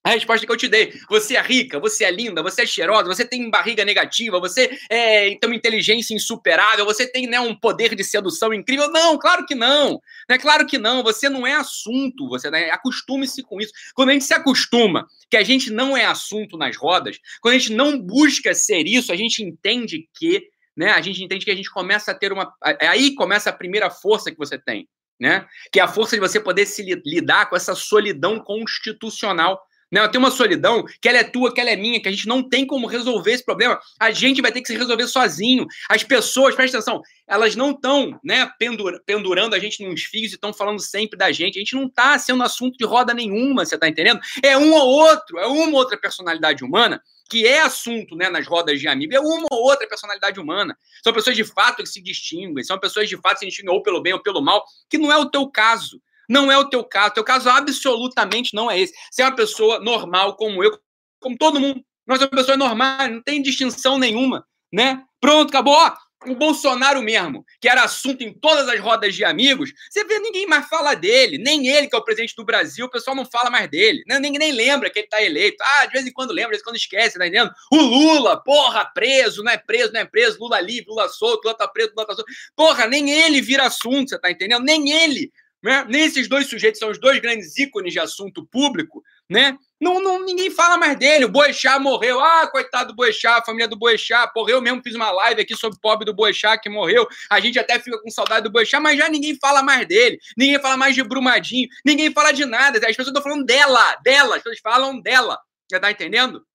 a 0.06 0.12
resposta 0.12 0.46
que 0.46 0.52
eu 0.52 0.56
te 0.56 0.68
dei. 0.68 0.94
Você 1.10 1.36
é 1.36 1.42
rica, 1.42 1.80
você 1.80 2.06
é 2.06 2.12
linda, 2.12 2.44
você 2.44 2.62
é 2.62 2.66
cheirosa, 2.66 3.06
você 3.06 3.26
tem 3.26 3.50
barriga 3.50 3.84
negativa, 3.84 4.40
você 4.40 4.78
é, 4.88 5.30
tem 5.36 5.50
uma 5.50 5.56
inteligência 5.56 6.14
insuperável, 6.14 6.86
você 6.86 7.08
tem 7.08 7.26
né, 7.26 7.40
um 7.40 7.56
poder 7.56 7.96
de 7.96 8.04
sedução 8.04 8.54
incrível. 8.54 8.92
Não, 8.92 9.18
claro 9.18 9.48
que 9.48 9.56
não. 9.56 10.00
É 10.30 10.38
claro 10.38 10.68
que 10.68 10.78
não. 10.78 11.02
Você 11.02 11.28
não 11.28 11.46
é 11.46 11.56
assunto. 11.56 12.30
Você 12.30 12.52
né, 12.52 12.70
acostume-se 12.70 13.42
com 13.42 13.60
isso. 13.60 13.74
Quando 13.96 14.10
a 14.10 14.14
gente 14.14 14.26
se 14.26 14.34
acostuma 14.36 15.08
que 15.28 15.38
a 15.38 15.44
gente 15.44 15.72
não 15.72 15.98
é 15.98 16.06
assunto 16.06 16.56
nas 16.56 16.78
rodas, 16.78 17.18
quando 17.42 17.56
a 17.56 17.58
gente 17.58 17.74
não 17.74 18.00
busca 18.00 18.54
ser 18.54 18.86
isso, 18.86 19.12
a 19.12 19.16
gente 19.16 19.42
entende 19.42 20.08
que, 20.14 20.44
né? 20.78 20.92
A 20.92 21.02
gente 21.02 21.24
entende 21.24 21.44
que 21.44 21.52
a 21.52 21.56
gente 21.56 21.72
começa 21.72 22.12
a 22.12 22.16
ter 22.16 22.32
uma. 22.32 22.54
Aí 22.62 23.16
começa 23.16 23.50
a 23.50 23.54
primeira 23.54 23.90
força 23.90 24.32
que 24.32 24.38
você 24.38 24.60
tem. 24.60 24.88
Né? 25.20 25.48
Que 25.72 25.80
é 25.80 25.84
a 25.84 25.88
força 25.88 26.16
de 26.16 26.20
você 26.20 26.42
poder 26.42 26.66
se 26.66 26.84
lidar 26.84 27.50
com 27.50 27.56
essa 27.56 27.74
solidão 27.74 28.38
constitucional 28.38 29.60
né? 29.92 30.08
Tem 30.08 30.20
uma 30.20 30.32
solidão 30.32 30.84
que 31.02 31.08
ela 31.08 31.20
é 31.20 31.24
tua, 31.24 31.54
que 31.54 31.62
ela 31.62 31.70
é 31.70 31.76
minha, 31.76 32.02
que 32.02 32.08
a 32.08 32.12
gente 32.12 32.28
não 32.28 32.48
tem 32.48 32.66
como 32.66 32.88
resolver 32.88 33.32
esse 33.32 33.46
problema. 33.46 33.80
A 34.00 34.12
gente 34.12 34.42
vai 34.42 34.52
ter 34.52 34.62
que 34.62 34.68
se 34.68 34.78
resolver 34.78 35.08
sozinho. 35.08 35.66
As 35.90 36.04
pessoas, 36.04 36.56
presta 36.56 36.78
atenção, 36.78 37.02
elas 37.28 37.56
não 37.56 37.72
estão 37.72 38.20
né, 38.24 38.50
pendura, 38.60 39.02
pendurando 39.06 39.54
a 39.54 39.60
gente 39.60 39.86
nos 39.88 40.04
fios 40.04 40.32
e 40.32 40.36
estão 40.36 40.54
falando 40.54 40.80
sempre 40.80 41.18
da 41.18 41.32
gente. 41.32 41.58
A 41.58 41.60
gente 41.60 41.76
não 41.76 41.86
está 41.86 42.18
sendo 42.18 42.44
assunto 42.44 42.78
de 42.78 42.86
roda 42.86 43.14
nenhuma, 43.14 43.66
você 43.66 43.76
está 43.76 43.88
entendendo? 43.88 44.20
É 44.44 44.58
um 44.58 44.74
ou 44.74 44.88
outro, 44.88 45.38
é 45.40 45.46
uma 45.46 45.68
ou 45.68 45.74
outra 45.74 45.98
personalidade 45.98 46.64
humana 46.64 47.02
que 47.30 47.46
é 47.46 47.60
assunto 47.60 48.16
né, 48.16 48.30
nas 48.30 48.46
rodas 48.46 48.80
de 48.80 48.88
amigo, 48.88 49.16
é 49.16 49.20
uma 49.20 49.48
ou 49.52 49.64
outra 49.64 49.88
personalidade 49.88 50.40
humana. 50.40 50.78
São 51.04 51.12
pessoas 51.12 51.36
de 51.36 51.44
fato 51.44 51.78
que 51.78 51.90
se 51.90 52.02
distinguem, 52.02 52.64
são 52.64 52.80
pessoas 52.80 53.10
de 53.10 53.18
fato 53.18 53.34
que 53.34 53.40
se 53.40 53.46
distinguem 53.48 53.74
ou 53.74 53.82
pelo 53.82 54.02
bem 54.02 54.14
ou 54.14 54.22
pelo 54.22 54.42
mal, 54.42 54.64
que 54.90 54.98
não 54.98 55.12
é 55.12 55.18
o 55.18 55.26
teu 55.26 55.50
caso. 55.50 56.00
Não 56.30 56.52
é 56.52 56.58
o 56.58 56.70
teu 56.70 56.84
caso. 56.84 57.12
O 57.12 57.14
teu 57.16 57.24
caso 57.24 57.50
absolutamente 57.50 58.54
não 58.54 58.70
é 58.70 58.80
esse. 58.80 58.94
Você 59.12 59.22
é 59.22 59.26
uma 59.26 59.36
pessoa 59.36 59.80
normal, 59.80 60.36
como 60.36 60.64
eu, 60.64 60.78
como 61.20 61.38
todo 61.38 61.60
mundo. 61.60 61.82
Nós 62.08 62.20
somos 62.20 62.36
pessoas 62.36 62.58
normais, 62.58 63.12
não 63.12 63.22
tem 63.22 63.42
distinção 63.42 63.98
nenhuma, 63.98 64.46
né? 64.72 65.02
Pronto, 65.20 65.50
acabou. 65.50 65.76
O 66.28 66.36
Bolsonaro 66.36 67.04
mesmo, 67.04 67.46
que 67.62 67.70
era 67.70 67.84
assunto 67.84 68.24
em 68.24 68.34
todas 68.34 68.68
as 68.68 68.80
rodas 68.80 69.14
de 69.14 69.24
amigos, 69.24 69.72
você 69.92 70.04
vê 70.06 70.18
ninguém 70.18 70.48
mais 70.48 70.68
fala 70.68 70.96
dele, 70.96 71.38
nem 71.38 71.68
ele, 71.68 71.88
que 71.88 71.96
é 71.96 72.00
o 72.00 72.04
presidente 72.04 72.34
do 72.36 72.44
Brasil, 72.44 72.88
o 72.88 72.90
pessoal 72.90 73.16
não 73.16 73.26
fala 73.26 73.52
mais 73.52 73.70
dele, 73.70 74.04
né? 74.08 74.18
ninguém 74.18 74.40
nem 74.40 74.52
lembra 74.52 74.90
que 74.90 75.00
ele 75.00 75.08
tá 75.08 75.22
eleito. 75.22 75.58
Ah, 75.62 75.86
de 75.86 75.94
vez 75.94 76.08
em 76.08 76.12
quando 76.12 76.32
lembra, 76.32 76.52
de 76.52 76.58
vez 76.58 76.62
em 76.62 76.64
quando 76.64 76.78
esquece, 76.78 77.20
tá 77.20 77.28
entendendo? 77.28 77.52
O 77.72 77.78
Lula, 77.78 78.42
porra, 78.42 78.86
preso, 78.86 79.44
não 79.44 79.52
é 79.52 79.58
preso, 79.58 79.94
não 79.94 80.00
é 80.00 80.06
preso, 80.06 80.40
Lula 80.40 80.60
livre, 80.60 80.90
Lula 80.90 81.08
solto, 81.10 81.44
Lula 81.44 81.56
tá 81.56 81.68
preso, 81.68 81.92
Lula 81.96 82.08
tá 82.08 82.16
solto. 82.16 82.32
Porra, 82.56 82.88
nem 82.88 83.12
ele 83.12 83.40
vira 83.40 83.64
assunto, 83.64 84.10
você 84.10 84.18
tá 84.18 84.32
entendendo? 84.32 84.64
Nem 84.64 84.92
ele 84.92 85.32
né? 85.66 85.84
Nesses 85.90 86.28
dois 86.28 86.48
sujeitos 86.48 86.78
são 86.78 86.92
os 86.92 87.00
dois 87.00 87.20
grandes 87.20 87.58
ícones 87.58 87.92
de 87.92 88.00
assunto 88.00 88.46
público, 88.46 89.02
né? 89.28 89.58
Não, 89.82 90.00
não, 90.00 90.24
ninguém 90.24 90.52
fala 90.52 90.78
mais 90.78 90.96
dele. 90.96 91.26
O 91.26 91.30
Boechat 91.30 91.80
morreu. 91.80 92.20
Ah, 92.20 92.46
coitado 92.46 92.90
do 92.90 92.96
Boechat, 92.96 93.40
a 93.40 93.44
família 93.44 93.68
do 93.68 93.76
Boechat. 93.76 94.32
Porra, 94.32 94.52
eu 94.52 94.62
mesmo 94.62 94.80
fiz 94.84 94.94
uma 94.94 95.10
live 95.12 95.42
aqui 95.42 95.56
sobre 95.56 95.76
o 95.76 95.82
pobre 95.82 96.06
do 96.06 96.14
Boechat 96.14 96.62
que 96.62 96.70
morreu. 96.70 97.08
A 97.32 97.40
gente 97.40 97.58
até 97.58 97.80
fica 97.80 98.00
com 98.00 98.12
saudade 98.12 98.44
do 98.44 98.52
Boechat, 98.52 98.80
mas 98.80 98.96
já 98.96 99.10
ninguém 99.10 99.36
fala 99.42 99.64
mais 99.64 99.88
dele. 99.88 100.20
Ninguém 100.38 100.60
fala 100.62 100.78
mais 100.78 100.94
de 100.94 101.02
Brumadinho. 101.04 101.68
Ninguém 101.84 102.12
fala 102.12 102.32
de 102.32 102.46
nada. 102.46 102.78
As 102.78 102.96
pessoas 102.96 103.08
estão 103.08 103.24
falando 103.24 103.44
dela, 103.44 103.96
dela. 104.04 104.36
As 104.36 104.44
pessoas 104.44 104.60
falam 104.60 105.02
dela. 105.02 105.40
Já 105.72 105.80
tá 105.80 105.90
entendendo? 105.90 106.46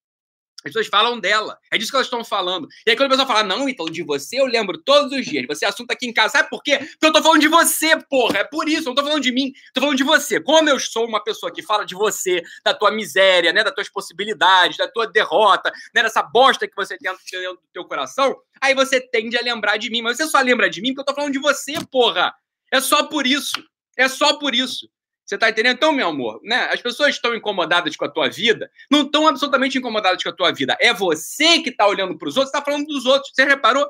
As 0.60 0.62
pessoas 0.62 0.86
falam 0.88 1.18
dela. 1.18 1.58
É 1.72 1.78
disso 1.78 1.90
que 1.90 1.96
elas 1.96 2.06
estão 2.06 2.22
falando. 2.22 2.68
E 2.86 2.90
aí, 2.90 2.96
quando 2.96 3.06
a 3.06 3.10
pessoa 3.10 3.26
fala, 3.26 3.42
não, 3.42 3.68
então 3.68 3.86
de 3.86 4.02
você 4.02 4.40
eu 4.40 4.46
lembro 4.46 4.76
todos 4.78 5.10
os 5.12 5.24
dias. 5.24 5.46
Você 5.46 5.64
é 5.64 5.68
assunto 5.68 5.90
aqui 5.90 6.06
em 6.06 6.12
casa. 6.12 6.32
Sabe 6.32 6.50
por 6.50 6.62
quê? 6.62 6.78
Porque 6.78 7.06
eu 7.06 7.12
tô 7.12 7.22
falando 7.22 7.40
de 7.40 7.48
você, 7.48 7.96
porra. 8.08 8.38
É 8.38 8.44
por 8.44 8.68
isso. 8.68 8.82
Eu 8.82 8.90
não 8.90 8.94
tô 8.94 9.02
falando 9.02 9.22
de 9.22 9.32
mim. 9.32 9.52
Tô 9.72 9.80
falando 9.80 9.96
de 9.96 10.04
você. 10.04 10.38
Como 10.38 10.68
eu 10.68 10.78
sou 10.78 11.06
uma 11.06 11.22
pessoa 11.22 11.52
que 11.52 11.62
fala 11.62 11.84
de 11.84 11.94
você, 11.94 12.42
da 12.62 12.74
tua 12.74 12.90
miséria, 12.90 13.52
né? 13.52 13.64
Das 13.64 13.74
tuas 13.74 13.88
possibilidades, 13.88 14.76
da 14.76 14.86
tua 14.86 15.06
derrota, 15.06 15.72
né? 15.94 16.02
Dessa 16.02 16.22
bosta 16.22 16.68
que 16.68 16.76
você 16.76 16.98
tem 16.98 17.10
dentro 17.10 17.56
do 17.56 17.62
teu 17.72 17.84
coração, 17.86 18.36
aí 18.60 18.74
você 18.74 19.00
tende 19.00 19.38
a 19.38 19.42
lembrar 19.42 19.78
de 19.78 19.90
mim. 19.90 20.02
Mas 20.02 20.18
você 20.18 20.26
só 20.26 20.40
lembra 20.40 20.68
de 20.68 20.82
mim 20.82 20.88
porque 20.88 21.00
eu 21.00 21.06
tô 21.06 21.14
falando 21.14 21.32
de 21.32 21.38
você, 21.38 21.74
porra. 21.90 22.34
É 22.70 22.80
só 22.80 23.04
por 23.04 23.26
isso. 23.26 23.54
É 23.96 24.08
só 24.08 24.38
por 24.38 24.54
isso. 24.54 24.88
Você 25.30 25.36
está 25.36 25.48
entendendo? 25.48 25.76
Então, 25.76 25.92
meu 25.92 26.08
amor, 26.08 26.40
né? 26.42 26.68
As 26.72 26.82
pessoas 26.82 27.14
estão 27.14 27.32
incomodadas 27.36 27.94
com 27.94 28.04
a 28.04 28.08
tua 28.08 28.28
vida, 28.28 28.68
não 28.90 29.02
estão 29.02 29.28
absolutamente 29.28 29.78
incomodadas 29.78 30.20
com 30.20 30.28
a 30.28 30.32
tua 30.32 30.50
vida. 30.50 30.76
É 30.80 30.92
você 30.92 31.60
que 31.60 31.70
está 31.70 31.86
olhando 31.86 32.18
para 32.18 32.28
os 32.28 32.36
outros, 32.36 32.52
está 32.52 32.60
falando 32.64 32.84
dos 32.88 33.06
outros. 33.06 33.30
Você 33.32 33.44
reparou, 33.44 33.86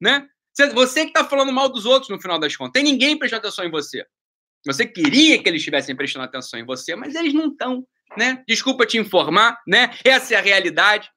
né? 0.00 0.24
Você 0.72 1.02
que 1.02 1.08
está 1.08 1.24
falando 1.24 1.50
mal 1.50 1.68
dos 1.68 1.84
outros 1.84 2.08
no 2.10 2.20
final 2.20 2.38
das 2.38 2.54
contas. 2.54 2.74
Tem 2.74 2.84
ninguém 2.84 3.18
prestando 3.18 3.40
atenção 3.40 3.64
em 3.64 3.72
você. 3.72 4.06
Você 4.64 4.86
queria 4.86 5.42
que 5.42 5.48
eles 5.48 5.62
estivessem 5.62 5.96
prestando 5.96 6.26
atenção 6.26 6.60
em 6.60 6.64
você, 6.64 6.94
mas 6.94 7.16
eles 7.16 7.34
não 7.34 7.48
estão, 7.48 7.84
né? 8.16 8.44
Desculpa 8.46 8.86
te 8.86 8.96
informar, 8.96 9.60
né? 9.66 9.92
Essa 10.04 10.34
é 10.34 10.38
a 10.38 10.42
realidade. 10.42 11.10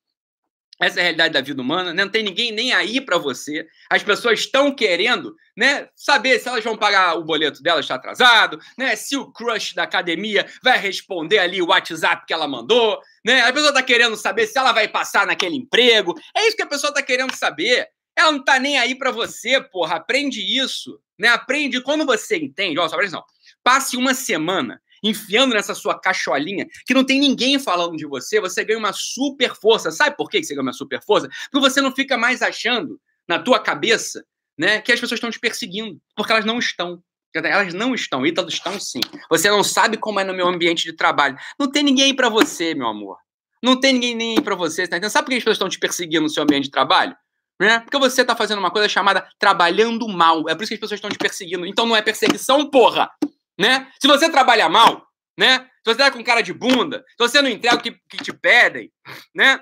Essa 0.80 1.00
é 1.00 1.02
a 1.02 1.04
realidade 1.04 1.34
da 1.34 1.42
vida 1.42 1.62
humana, 1.62 1.92
né? 1.94 2.04
não 2.04 2.12
tem 2.12 2.24
ninguém 2.24 2.52
nem 2.52 2.72
aí 2.72 3.02
para 3.02 3.18
você. 3.18 3.68
As 3.90 4.04
pessoas 4.04 4.40
estão 4.40 4.74
querendo 4.74 5.36
né, 5.56 5.90
saber 5.96 6.40
se 6.40 6.48
elas 6.48 6.64
vão 6.64 6.78
pagar 6.78 7.16
o 7.16 7.24
boleto 7.24 7.64
delas 7.64 7.86
está 7.86 7.96
atrasado, 7.96 8.60
né? 8.78 8.96
Se 8.96 9.18
o 9.18 9.32
crush 9.32 9.74
da 9.74 9.84
academia 9.84 10.46
vai 10.64 10.78
responder 10.78 11.40
ali 11.40 11.62
o 11.62 11.70
WhatsApp 11.70 12.26
que 12.28 12.34
ela 12.34 12.48
mandou, 12.48 13.02
né? 13.26 13.42
A 13.42 13.52
pessoa 13.52 13.70
está 13.70 13.82
querendo 13.82 14.16
saber 14.16 14.46
se 14.46 14.58
ela 14.58 14.72
vai 14.72 14.88
passar 14.88 15.26
naquele 15.26 15.56
emprego. 15.56 16.14
É 16.36 16.48
isso 16.48 16.56
que 16.56 16.62
a 16.62 16.68
pessoa 16.68 16.90
está 16.90 17.02
querendo 17.02 17.36
saber. 17.36 17.88
Ela 18.16 18.32
não 18.32 18.40
está 18.40 18.60
nem 18.60 18.78
aí 18.78 18.94
para 18.94 19.10
você, 19.10 19.60
porra. 19.60 19.96
Aprende 19.96 20.42
isso, 20.42 21.00
né? 21.18 21.30
Aprende 21.30 21.82
quando 21.82 22.06
você 22.06 22.38
entende. 22.38 22.78
Ó, 22.78 22.88
só 22.88 22.96
presta 22.96 23.18
atenção. 23.18 23.36
Passe 23.64 23.98
uma 23.98 24.14
semana 24.14 24.80
enfiando 25.04 25.54
nessa 25.54 25.74
sua 25.76 26.00
cacholinha, 26.00 26.68
que 26.86 26.94
não 26.94 27.04
tem 27.04 27.20
ninguém 27.20 27.60
falando 27.60 27.96
de 27.96 28.06
você, 28.06 28.40
você 28.40 28.64
ganha 28.64 28.80
uma 28.80 28.94
super 28.94 29.56
força. 29.56 29.92
Sabe 29.92 30.16
por 30.16 30.30
que 30.30 30.44
você 30.44 30.54
ganha 30.54 30.64
uma 30.64 30.74
super 30.74 31.02
força? 31.04 31.30
Porque 31.52 31.70
você 31.70 31.82
não 31.82 31.94
fica 31.94 32.18
mais 32.18 32.42
achando 32.42 33.00
na 33.28 33.40
tua 33.40 33.60
cabeça 33.60 34.24
né, 34.58 34.82
que 34.82 34.92
as 34.92 35.00
pessoas 35.00 35.18
estão 35.18 35.30
te 35.30 35.40
perseguindo, 35.40 36.00
porque 36.16 36.32
elas 36.32 36.46
não 36.46 36.58
estão. 36.58 37.02
Elas 37.34 37.74
não 37.74 37.94
estão, 37.94 38.26
Ítalo 38.26 38.50
estão 38.50 38.80
sim. 38.80 39.02
Você 39.30 39.48
não 39.50 39.64
sabe 39.64 39.98
como 39.98 40.20
é 40.20 40.24
no 40.24 40.34
meu 40.34 40.48
ambiente 40.48 40.84
de 40.86 40.94
trabalho. 40.94 41.38
Não 41.60 41.70
tem 41.70 41.84
ninguém 41.84 42.16
para 42.16 42.30
você, 42.30 42.74
meu 42.74 42.88
amor. 42.88 43.18
Não 43.62 43.80
tem 43.80 43.94
ninguém 43.94 44.16
nem 44.16 44.42
para 44.42 44.56
você. 44.56 44.88
Tá 44.88 44.98
Sabe 45.08 45.26
por 45.26 45.32
que 45.32 45.38
as 45.38 45.44
pessoas 45.44 45.58
estão 45.58 45.70
te 45.70 45.78
perseguindo 45.78 46.24
no 46.24 46.30
seu 46.30 46.42
ambiente 46.42 46.66
de 46.66 46.72
trabalho? 46.72 47.16
Né? 47.60 47.80
Porque 47.82 47.98
você 48.00 48.22
está 48.22 48.36
fazendo 48.36 48.58
uma 48.58 48.72
coisa 48.72 48.90
chamada 48.90 49.28
trabalhando 49.38 50.08
mal. 50.08 50.50
É 50.50 50.56
por 50.56 50.64
isso 50.64 50.70
que 50.70 50.76
as 50.76 50.80
pessoas 50.80 50.98
estão 50.98 51.12
te 51.12 51.18
perseguindo. 51.18 51.66
Então 51.66 51.86
não 51.86 51.96
é 51.96 52.02
perseguição, 52.02 52.68
porra 52.72 53.12
né? 53.58 53.92
Se 54.00 54.08
você 54.08 54.30
trabalha 54.30 54.70
mal, 54.70 55.08
né? 55.38 55.60
Se 55.86 55.94
você 55.94 55.98
tá 55.98 56.12
com 56.12 56.24
cara 56.24 56.42
de 56.42 56.54
bunda, 56.54 57.04
se 57.10 57.18
você 57.18 57.42
não 57.42 57.50
entrega 57.50 57.76
o 57.76 57.82
que, 57.82 57.92
que 58.10 58.24
te 58.24 58.34
pedem, 58.34 58.92
né? 59.34 59.60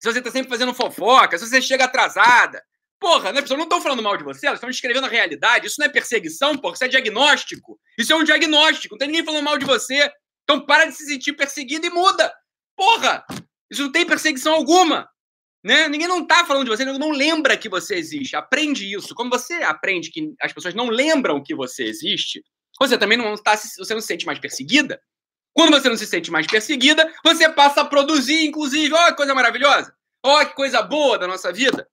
Se 0.00 0.10
você 0.10 0.22
tá 0.22 0.30
sempre 0.30 0.48
fazendo 0.48 0.72
fofoca, 0.74 1.36
se 1.36 1.46
você 1.46 1.60
chega 1.60 1.84
atrasada. 1.84 2.62
Porra, 2.98 3.32
né? 3.32 3.38
As 3.38 3.42
pessoas 3.42 3.58
não 3.58 3.64
estão 3.64 3.80
falando 3.80 4.02
mal 4.02 4.16
de 4.16 4.24
você, 4.24 4.46
elas 4.46 4.58
estão 4.58 4.70
descrevendo 4.70 5.06
a 5.06 5.10
realidade. 5.10 5.66
Isso 5.66 5.76
não 5.78 5.86
é 5.86 5.88
perseguição, 5.88 6.56
porra, 6.56 6.74
isso 6.74 6.84
é 6.84 6.88
diagnóstico. 6.88 7.78
Isso 7.98 8.12
é 8.12 8.16
um 8.16 8.24
diagnóstico, 8.24 8.94
não 8.94 8.98
tem 8.98 9.08
ninguém 9.08 9.24
falando 9.24 9.44
mal 9.44 9.58
de 9.58 9.64
você. 9.64 10.10
Então 10.44 10.64
para 10.64 10.86
de 10.86 10.92
se 10.92 11.06
sentir 11.06 11.32
perseguido 11.34 11.86
e 11.86 11.90
muda. 11.90 12.32
Porra! 12.76 13.24
Isso 13.70 13.82
não 13.82 13.92
tem 13.92 14.04
perseguição 14.04 14.54
alguma. 14.54 15.08
Né? 15.62 15.88
Ninguém 15.88 16.08
não 16.08 16.26
tá 16.26 16.44
falando 16.44 16.64
de 16.64 16.70
você, 16.70 16.84
ninguém 16.84 17.00
não 17.00 17.10
lembra 17.10 17.56
que 17.56 17.68
você 17.68 17.94
existe. 17.94 18.34
Aprende 18.34 18.92
isso. 18.92 19.14
Quando 19.14 19.30
você 19.30 19.54
aprende 19.62 20.10
que 20.10 20.34
as 20.40 20.52
pessoas 20.52 20.74
não 20.74 20.88
lembram 20.88 21.42
que 21.42 21.54
você 21.54 21.84
existe, 21.84 22.42
você 22.80 22.96
também 22.96 23.18
não 23.18 23.34
está, 23.34 23.56
você 23.56 23.94
não 23.94 24.00
se 24.00 24.06
sente 24.06 24.24
mais 24.26 24.38
perseguida. 24.38 25.00
Quando 25.52 25.72
você 25.72 25.88
não 25.88 25.96
se 25.96 26.06
sente 26.06 26.30
mais 26.30 26.46
perseguida, 26.46 27.12
você 27.24 27.48
passa 27.48 27.82
a 27.82 27.84
produzir, 27.84 28.46
inclusive, 28.46 28.94
olha 28.94 29.10
que 29.10 29.16
coisa 29.16 29.34
maravilhosa, 29.34 29.94
olha 30.24 30.46
que 30.46 30.54
coisa 30.54 30.80
boa 30.80 31.18
da 31.18 31.26
nossa 31.26 31.52
vida, 31.52 31.88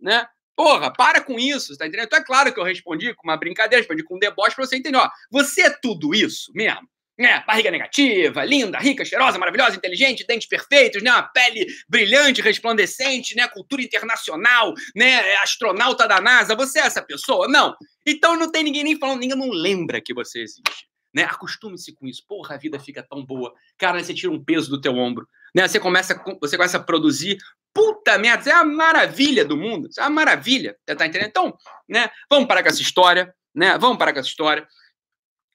né? 0.00 0.26
Porra, 0.56 0.92
para 0.92 1.20
com 1.20 1.38
isso, 1.38 1.76
tá 1.76 1.86
entendendo? 1.86 2.06
Então 2.06 2.18
é 2.18 2.24
claro 2.24 2.52
que 2.52 2.58
eu 2.58 2.64
respondi 2.64 3.14
com 3.14 3.28
uma 3.28 3.36
brincadeira, 3.36 3.80
respondi 3.80 4.02
com 4.02 4.16
um 4.16 4.18
deboche 4.18 4.56
pra 4.56 4.66
você 4.66 4.76
entender, 4.76 4.98
ó, 4.98 5.08
você 5.30 5.62
é 5.62 5.70
tudo 5.70 6.14
isso 6.14 6.52
mesmo? 6.54 6.88
Né? 7.18 7.42
Barriga 7.46 7.70
negativa, 7.70 8.44
linda, 8.44 8.78
rica, 8.78 9.04
cheirosa, 9.04 9.38
maravilhosa, 9.38 9.76
inteligente, 9.76 10.26
dentes 10.26 10.48
perfeitos, 10.48 11.02
né? 11.02 11.10
Uma 11.10 11.22
pele 11.22 11.66
brilhante, 11.88 12.40
resplandecente, 12.40 13.36
né? 13.36 13.46
Cultura 13.48 13.82
internacional, 13.82 14.72
né? 14.94 15.34
Astronauta 15.36 16.08
da 16.08 16.20
NASA. 16.20 16.54
Você 16.56 16.80
é 16.80 16.86
essa 16.86 17.02
pessoa? 17.02 17.46
Não. 17.48 17.74
Então 18.06 18.36
não 18.36 18.50
tem 18.50 18.62
ninguém 18.62 18.84
nem 18.84 18.98
falando, 18.98 19.20
ninguém 19.20 19.36
não 19.36 19.50
lembra 19.50 20.00
que 20.00 20.14
você 20.14 20.40
existe. 20.40 20.90
Né? 21.14 21.24
Acostume-se 21.24 21.92
com 21.94 22.06
isso. 22.06 22.24
Porra, 22.26 22.54
a 22.54 22.58
vida 22.58 22.80
fica 22.80 23.02
tão 23.02 23.24
boa. 23.24 23.52
Cara, 23.76 24.02
você 24.02 24.14
tira 24.14 24.32
um 24.32 24.42
peso 24.42 24.70
do 24.70 24.80
teu 24.80 24.94
ombro. 24.96 25.28
Né? 25.54 25.68
Você, 25.68 25.78
começa, 25.78 26.18
você 26.40 26.56
começa 26.56 26.78
a 26.78 26.82
produzir. 26.82 27.36
Puta 27.74 28.18
merda, 28.18 28.40
isso 28.40 28.50
é 28.50 28.52
a 28.52 28.64
maravilha 28.64 29.44
do 29.44 29.56
mundo. 29.56 29.88
Isso 29.90 30.00
é 30.00 30.04
uma 30.04 30.10
maravilha. 30.10 30.76
Tá 30.86 31.06
entendendo? 31.06 31.28
Então, 31.28 31.56
né? 31.88 32.10
Vamos 32.30 32.48
parar 32.48 32.62
com 32.62 32.70
essa 32.70 32.80
história. 32.80 33.34
Né? 33.54 33.76
Vamos 33.76 33.98
parar 33.98 34.14
com 34.14 34.20
essa 34.20 34.28
história. 34.28 34.66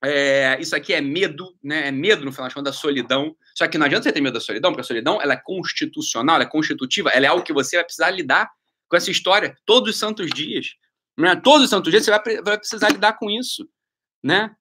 É, 0.04 0.58
isso 0.60 0.76
aqui 0.76 0.94
é 0.94 1.02
medo, 1.02 1.56
né? 1.64 1.88
É 1.88 1.92
medo, 1.92 2.24
no 2.24 2.32
final 2.32 2.46
das 2.46 2.54
contas, 2.54 2.74
da 2.74 2.80
solidão. 2.80 3.36
Só 3.56 3.68
que 3.68 3.78
não 3.78 3.86
adianta 3.86 4.04
você 4.04 4.14
ter 4.14 4.22
medo 4.22 4.36
da 4.36 4.40
solidão, 4.40 4.72
porque 4.72 4.82
a 4.82 4.84
solidão 4.84 5.22
ela 5.22 5.34
é 5.34 5.42
constitucional, 5.44 6.36
ela 6.36 6.44
é 6.44 6.50
constitutiva, 6.50 7.10
ela 7.10 7.26
é 7.26 7.30
algo 7.30 7.44
que 7.44 7.54
você 7.54 7.78
vai 7.78 7.86
precisar 7.86 8.12
lidar 8.12 8.50
com 8.88 8.96
essa 8.96 9.12
história 9.12 9.58
todos 9.66 9.96
os 9.96 10.00
santos 10.00 10.30
dias. 10.30 10.76
Né? 11.18 11.36
Todos 11.36 11.64
os 11.64 11.70
santos 11.70 11.92
dias 11.92 12.06
você 12.06 12.12
vai, 12.12 12.42
vai 12.42 12.58
precisar 12.58 12.90
lidar 12.90 13.14
com 13.14 13.30
isso. 13.30 13.68
Né? 14.24 14.56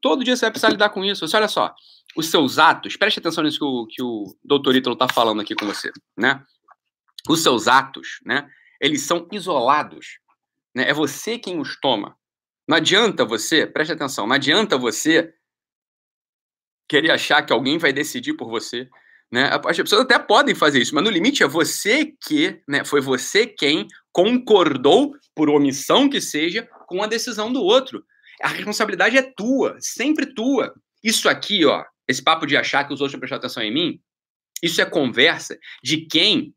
Todo 0.00 0.24
dia 0.24 0.36
você 0.36 0.46
vai 0.46 0.50
precisar 0.50 0.70
lidar 0.70 0.90
com 0.90 1.04
isso. 1.04 1.26
Você, 1.26 1.36
olha 1.36 1.48
só, 1.48 1.74
os 2.16 2.26
seus 2.26 2.58
atos, 2.58 2.96
preste 2.96 3.18
atenção 3.18 3.42
nisso 3.44 3.58
que 3.58 3.64
o, 3.64 3.86
que 3.86 4.02
o 4.02 4.36
doutor 4.44 4.76
Ítalo 4.76 4.94
está 4.94 5.08
falando 5.08 5.40
aqui 5.40 5.54
com 5.54 5.66
você. 5.66 5.90
Né? 6.16 6.42
Os 7.28 7.42
seus 7.42 7.66
atos, 7.66 8.20
né? 8.24 8.48
eles 8.80 9.02
são 9.02 9.26
isolados. 9.32 10.18
Né? 10.74 10.88
É 10.88 10.94
você 10.94 11.38
quem 11.38 11.58
os 11.58 11.78
toma. 11.80 12.16
Não 12.68 12.76
adianta 12.76 13.24
você, 13.24 13.66
preste 13.66 13.92
atenção, 13.92 14.26
não 14.26 14.34
adianta 14.34 14.76
você 14.76 15.32
querer 16.86 17.10
achar 17.10 17.42
que 17.42 17.52
alguém 17.52 17.78
vai 17.78 17.92
decidir 17.92 18.34
por 18.34 18.48
você. 18.48 18.88
Né? 19.32 19.50
As 19.66 19.76
pessoas 19.76 20.02
até 20.02 20.18
podem 20.18 20.54
fazer 20.54 20.80
isso, 20.80 20.94
mas 20.94 21.02
no 21.02 21.10
limite 21.10 21.42
é 21.42 21.48
você 21.48 22.12
que, 22.26 22.60
né, 22.68 22.84
foi 22.84 23.00
você 23.00 23.46
quem 23.46 23.86
concordou, 24.12 25.14
por 25.34 25.48
omissão 25.48 26.10
que 26.10 26.20
seja, 26.20 26.68
com 26.86 27.02
a 27.02 27.06
decisão 27.06 27.52
do 27.52 27.62
outro. 27.62 28.04
A 28.42 28.48
responsabilidade 28.48 29.16
é 29.16 29.22
tua, 29.22 29.76
sempre 29.80 30.34
tua. 30.34 30.74
Isso 31.02 31.28
aqui, 31.28 31.64
ó, 31.64 31.84
esse 32.06 32.22
papo 32.22 32.46
de 32.46 32.56
achar 32.56 32.84
que 32.84 32.92
os 32.92 33.00
outros 33.00 33.12
vão 33.12 33.20
prestar 33.20 33.36
atenção 33.36 33.62
em 33.62 33.72
mim, 33.72 34.00
isso 34.62 34.80
é 34.80 34.84
conversa 34.84 35.58
de 35.82 36.06
quem 36.06 36.54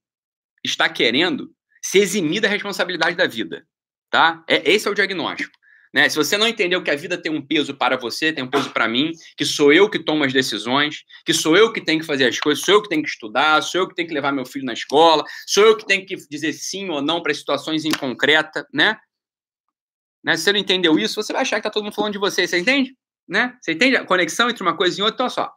está 0.64 0.90
querendo 0.90 1.54
se 1.82 2.00
eximir 2.00 2.42
da 2.42 2.48
responsabilidade 2.48 3.16
da 3.16 3.28
vida, 3.28 3.68
tá? 4.10 4.44
É, 4.48 4.72
esse 4.72 4.88
é 4.88 4.92
o 4.92 4.96
diagnóstico. 4.96 5.61
Né? 5.94 6.08
Se 6.08 6.16
você 6.16 6.38
não 6.38 6.48
entendeu 6.48 6.82
que 6.82 6.90
a 6.90 6.96
vida 6.96 7.18
tem 7.18 7.32
um 7.32 7.46
peso 7.46 7.76
para 7.76 7.98
você, 7.98 8.32
tem 8.32 8.44
um 8.44 8.50
peso 8.50 8.72
para 8.72 8.88
mim, 8.88 9.12
que 9.36 9.44
sou 9.44 9.74
eu 9.74 9.90
que 9.90 10.00
tomo 10.00 10.24
as 10.24 10.32
decisões, 10.32 11.04
que 11.26 11.34
sou 11.34 11.58
eu 11.58 11.72
que 11.72 11.82
tenho 11.82 12.00
que 12.00 12.06
fazer 12.06 12.28
as 12.28 12.40
coisas, 12.40 12.64
sou 12.64 12.76
eu 12.76 12.82
que 12.82 12.90
tenho 12.90 13.04
que 13.04 13.10
estudar, 13.10 13.62
sou 13.62 13.82
eu 13.82 13.88
que 13.88 13.96
tenho 13.96 14.08
que 14.08 14.14
levar 14.14 14.32
meu 14.32 14.46
filho 14.46 14.66
na 14.66 14.74
escola, 14.74 15.24
sou 15.46 15.66
eu 15.66 15.76
que 15.76 15.86
tenho 15.86 16.06
que 16.06 16.16
dizer 16.30 16.54
sim 16.54 16.90
ou 16.90 17.02
não 17.02 17.22
para 17.22 17.34
situações 17.34 17.84
inconcretas, 17.84 18.64
né? 18.74 18.98
né? 20.24 20.38
Se 20.38 20.44
você 20.44 20.54
não 20.54 20.60
entendeu 20.60 20.98
isso, 20.98 21.16
você 21.16 21.34
vai 21.34 21.42
achar 21.42 21.58
que 21.58 21.64
tá 21.64 21.70
todo 21.70 21.84
mundo 21.84 21.94
falando 21.94 22.14
de 22.14 22.20
você, 22.20 22.48
você 22.48 22.58
entende? 22.58 22.96
Né? 23.28 23.58
Você 23.62 23.74
entende 23.74 23.98
a 23.98 24.06
conexão 24.06 24.50
entre 24.50 24.64
uma 24.64 24.76
coisa 24.76 25.00
e 25.00 25.04
outra? 25.04 25.16
Então, 25.16 25.26
olha 25.26 25.34
só. 25.34 25.54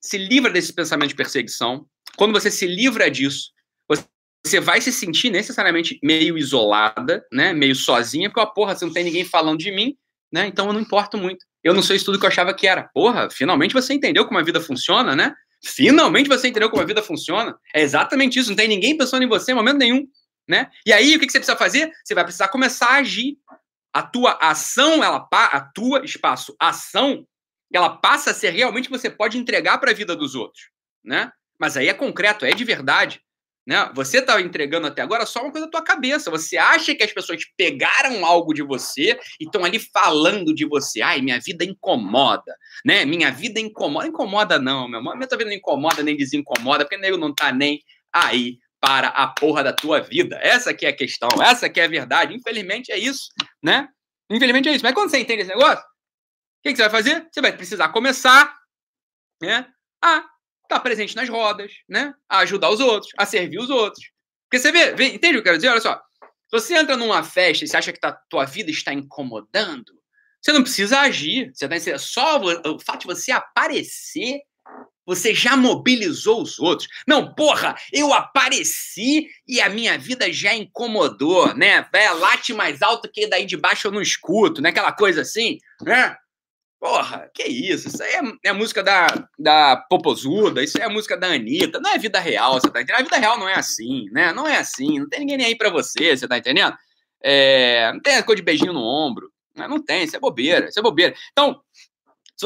Se 0.00 0.18
livra 0.18 0.50
desse 0.50 0.72
pensamento 0.72 1.08
de 1.08 1.14
perseguição. 1.14 1.86
Quando 2.16 2.32
você 2.32 2.50
se 2.50 2.66
livra 2.66 3.10
disso, 3.10 3.53
você 4.44 4.60
vai 4.60 4.80
se 4.80 4.92
sentir 4.92 5.30
necessariamente 5.30 5.98
meio 6.02 6.36
isolada, 6.36 7.24
né? 7.32 7.52
Meio 7.52 7.74
sozinha, 7.74 8.28
porque, 8.28 8.40
ó, 8.40 8.46
porra, 8.46 8.76
você 8.76 8.84
não 8.84 8.92
tem 8.92 9.04
ninguém 9.04 9.24
falando 9.24 9.58
de 9.58 9.72
mim, 9.72 9.96
né? 10.30 10.46
Então 10.46 10.66
eu 10.66 10.72
não 10.72 10.80
importo 10.80 11.16
muito. 11.16 11.44
Eu 11.62 11.72
não 11.72 11.82
sou 11.82 11.96
isso 11.96 12.04
tudo 12.04 12.18
que 12.18 12.26
eu 12.26 12.28
achava 12.28 12.52
que 12.52 12.66
era. 12.66 12.84
Porra, 12.92 13.30
finalmente 13.30 13.72
você 13.72 13.94
entendeu 13.94 14.26
como 14.26 14.38
a 14.38 14.42
vida 14.42 14.60
funciona, 14.60 15.16
né? 15.16 15.34
Finalmente 15.64 16.28
você 16.28 16.48
entendeu 16.48 16.68
como 16.68 16.82
a 16.82 16.84
vida 16.84 17.02
funciona. 17.02 17.56
É 17.74 17.80
exatamente 17.80 18.38
isso. 18.38 18.50
Não 18.50 18.56
tem 18.56 18.68
ninguém 18.68 18.96
pensando 18.98 19.22
em 19.22 19.28
você 19.28 19.52
em 19.52 19.54
momento 19.54 19.78
nenhum, 19.78 20.06
né? 20.46 20.70
E 20.84 20.92
aí, 20.92 21.16
o 21.16 21.18
que 21.18 21.30
você 21.30 21.38
precisa 21.38 21.56
fazer? 21.56 21.90
Você 22.04 22.14
vai 22.14 22.24
precisar 22.24 22.48
começar 22.48 22.88
a 22.88 22.96
agir. 22.96 23.38
A 23.94 24.02
tua 24.02 24.32
ação, 24.42 25.04
ela 25.04 25.26
a 25.32 25.60
tua 25.60 26.04
espaço, 26.04 26.54
ação, 26.58 27.24
ela 27.72 27.88
passa 27.88 28.32
a 28.32 28.34
ser 28.34 28.50
realmente 28.50 28.86
que 28.86 28.90
você 28.90 29.08
pode 29.08 29.38
entregar 29.38 29.78
para 29.78 29.92
a 29.92 29.94
vida 29.94 30.16
dos 30.16 30.34
outros, 30.34 30.64
né? 31.02 31.30
Mas 31.60 31.76
aí 31.76 31.88
é 31.88 31.94
concreto, 31.94 32.44
é 32.44 32.50
de 32.50 32.64
verdade. 32.64 33.20
Né? 33.66 33.90
Você 33.94 34.18
está 34.18 34.40
entregando 34.40 34.86
até 34.86 35.00
agora 35.00 35.24
só 35.24 35.40
uma 35.40 35.50
coisa 35.50 35.66
da 35.66 35.70
tua 35.70 35.82
cabeça. 35.82 36.30
Você 36.30 36.58
acha 36.58 36.94
que 36.94 37.02
as 37.02 37.12
pessoas 37.12 37.42
pegaram 37.56 38.24
algo 38.24 38.52
de 38.52 38.62
você 38.62 39.18
e 39.40 39.44
estão 39.44 39.64
ali 39.64 39.78
falando 39.78 40.54
de 40.54 40.66
você. 40.66 41.00
Ai, 41.00 41.22
minha 41.22 41.40
vida 41.40 41.64
incomoda, 41.64 42.54
né? 42.84 43.04
Minha 43.06 43.30
vida 43.30 43.58
incomoda. 43.58 44.06
Incomoda 44.06 44.58
não, 44.58 44.86
meu 44.86 44.98
irmão. 44.98 45.16
Minha 45.16 45.28
vida 45.28 45.44
não 45.46 45.52
incomoda 45.52 46.02
nem 46.02 46.16
desincomoda, 46.16 46.84
porque 46.84 46.98
nego 46.98 47.16
não 47.16 47.34
tá 47.34 47.50
nem 47.50 47.82
aí 48.12 48.58
para 48.80 49.08
a 49.08 49.28
porra 49.28 49.64
da 49.64 49.72
tua 49.72 50.00
vida. 50.00 50.38
Essa 50.42 50.74
que 50.74 50.84
é 50.84 50.90
a 50.90 50.96
questão, 50.96 51.30
essa 51.42 51.70
que 51.70 51.80
é 51.80 51.84
a 51.84 51.88
verdade. 51.88 52.34
Infelizmente 52.34 52.92
é 52.92 52.98
isso, 52.98 53.28
né? 53.62 53.88
Infelizmente 54.30 54.68
é 54.68 54.72
isso. 54.74 54.84
Mas 54.84 54.92
quando 54.92 55.10
você 55.10 55.18
entende 55.18 55.40
esse 55.40 55.50
negócio, 55.50 55.82
o 55.82 56.62
que, 56.62 56.70
que 56.70 56.76
você 56.76 56.82
vai 56.82 56.90
fazer? 56.90 57.26
Você 57.32 57.40
vai 57.40 57.56
precisar 57.56 57.88
começar, 57.88 58.54
né? 59.40 59.66
A 60.02 60.33
estar 60.64 60.76
tá 60.76 60.80
presente 60.80 61.16
nas 61.16 61.28
rodas, 61.28 61.72
né? 61.88 62.12
A 62.28 62.38
ajudar 62.38 62.70
os 62.70 62.80
outros, 62.80 63.12
a 63.16 63.24
servir 63.24 63.58
os 63.58 63.70
outros. 63.70 64.04
Porque 64.48 64.58
você 64.58 64.72
vê, 64.72 64.92
vê 64.92 65.06
entende 65.06 65.38
o 65.38 65.42
que 65.42 65.48
eu 65.48 65.52
quero 65.52 65.56
dizer? 65.56 65.68
Olha 65.68 65.80
só. 65.80 66.00
Se 66.48 66.60
você 66.60 66.74
entra 66.74 66.96
numa 66.96 67.22
festa 67.22 67.64
e 67.64 67.68
você 67.68 67.76
acha 67.76 67.92
que 67.92 68.00
tá, 68.00 68.12
tua 68.28 68.44
vida 68.44 68.70
está 68.70 68.92
incomodando, 68.92 69.92
você 70.40 70.52
não 70.52 70.62
precisa 70.62 71.00
agir. 71.00 71.50
Você 71.54 71.68
tá, 71.68 71.98
só 71.98 72.40
o 72.40 72.78
fato 72.78 73.00
de 73.00 73.06
você 73.06 73.32
aparecer, 73.32 74.40
você 75.06 75.34
já 75.34 75.56
mobilizou 75.56 76.42
os 76.42 76.58
outros. 76.58 76.88
Não, 77.06 77.34
porra, 77.34 77.74
eu 77.92 78.12
apareci 78.12 79.28
e 79.46 79.60
a 79.60 79.68
minha 79.68 79.98
vida 79.98 80.32
já 80.32 80.54
incomodou, 80.54 81.54
né? 81.54 81.86
Vai 81.92 82.12
late 82.14 82.52
mais 82.54 82.82
alto 82.82 83.10
que 83.10 83.26
daí 83.26 83.44
de 83.46 83.56
baixo 83.56 83.86
eu 83.86 83.92
não 83.92 84.00
escuto, 84.00 84.62
né? 84.62 84.70
Aquela 84.70 84.92
coisa 84.92 85.22
assim, 85.22 85.58
né? 85.82 86.16
Porra, 86.84 87.30
que 87.32 87.44
isso? 87.44 87.88
Isso 87.88 88.02
aí 88.02 88.12
é, 88.12 88.50
é, 88.50 88.52
música 88.52 88.82
da, 88.82 89.06
da 89.38 89.74
Popozuda, 89.88 90.62
isso 90.62 90.76
é 90.76 90.86
música 90.86 91.16
da 91.16 91.28
Anitta. 91.28 91.80
Não 91.80 91.90
é 91.90 91.98
vida 91.98 92.20
real, 92.20 92.60
você 92.60 92.68
tá 92.68 92.82
entendendo? 92.82 93.00
A 93.00 93.04
vida 93.04 93.16
real 93.16 93.38
não 93.38 93.48
é 93.48 93.54
assim, 93.54 94.10
né? 94.12 94.34
Não 94.34 94.46
é 94.46 94.58
assim. 94.58 94.98
Não 94.98 95.08
tem 95.08 95.20
ninguém 95.20 95.38
nem 95.38 95.46
aí 95.46 95.56
pra 95.56 95.70
você, 95.70 96.14
você 96.14 96.28
tá 96.28 96.36
entendendo? 96.36 96.76
É, 97.22 97.90
não 97.90 98.00
tem 98.00 98.16
a 98.16 98.22
coisa 98.22 98.36
de 98.36 98.44
beijinho 98.44 98.74
no 98.74 98.82
ombro. 98.82 99.32
Não, 99.56 99.66
não 99.66 99.82
tem, 99.82 100.04
isso 100.04 100.14
é 100.14 100.20
bobeira, 100.20 100.68
isso 100.68 100.78
é 100.78 100.82
bobeira. 100.82 101.14
Então, 101.32 101.58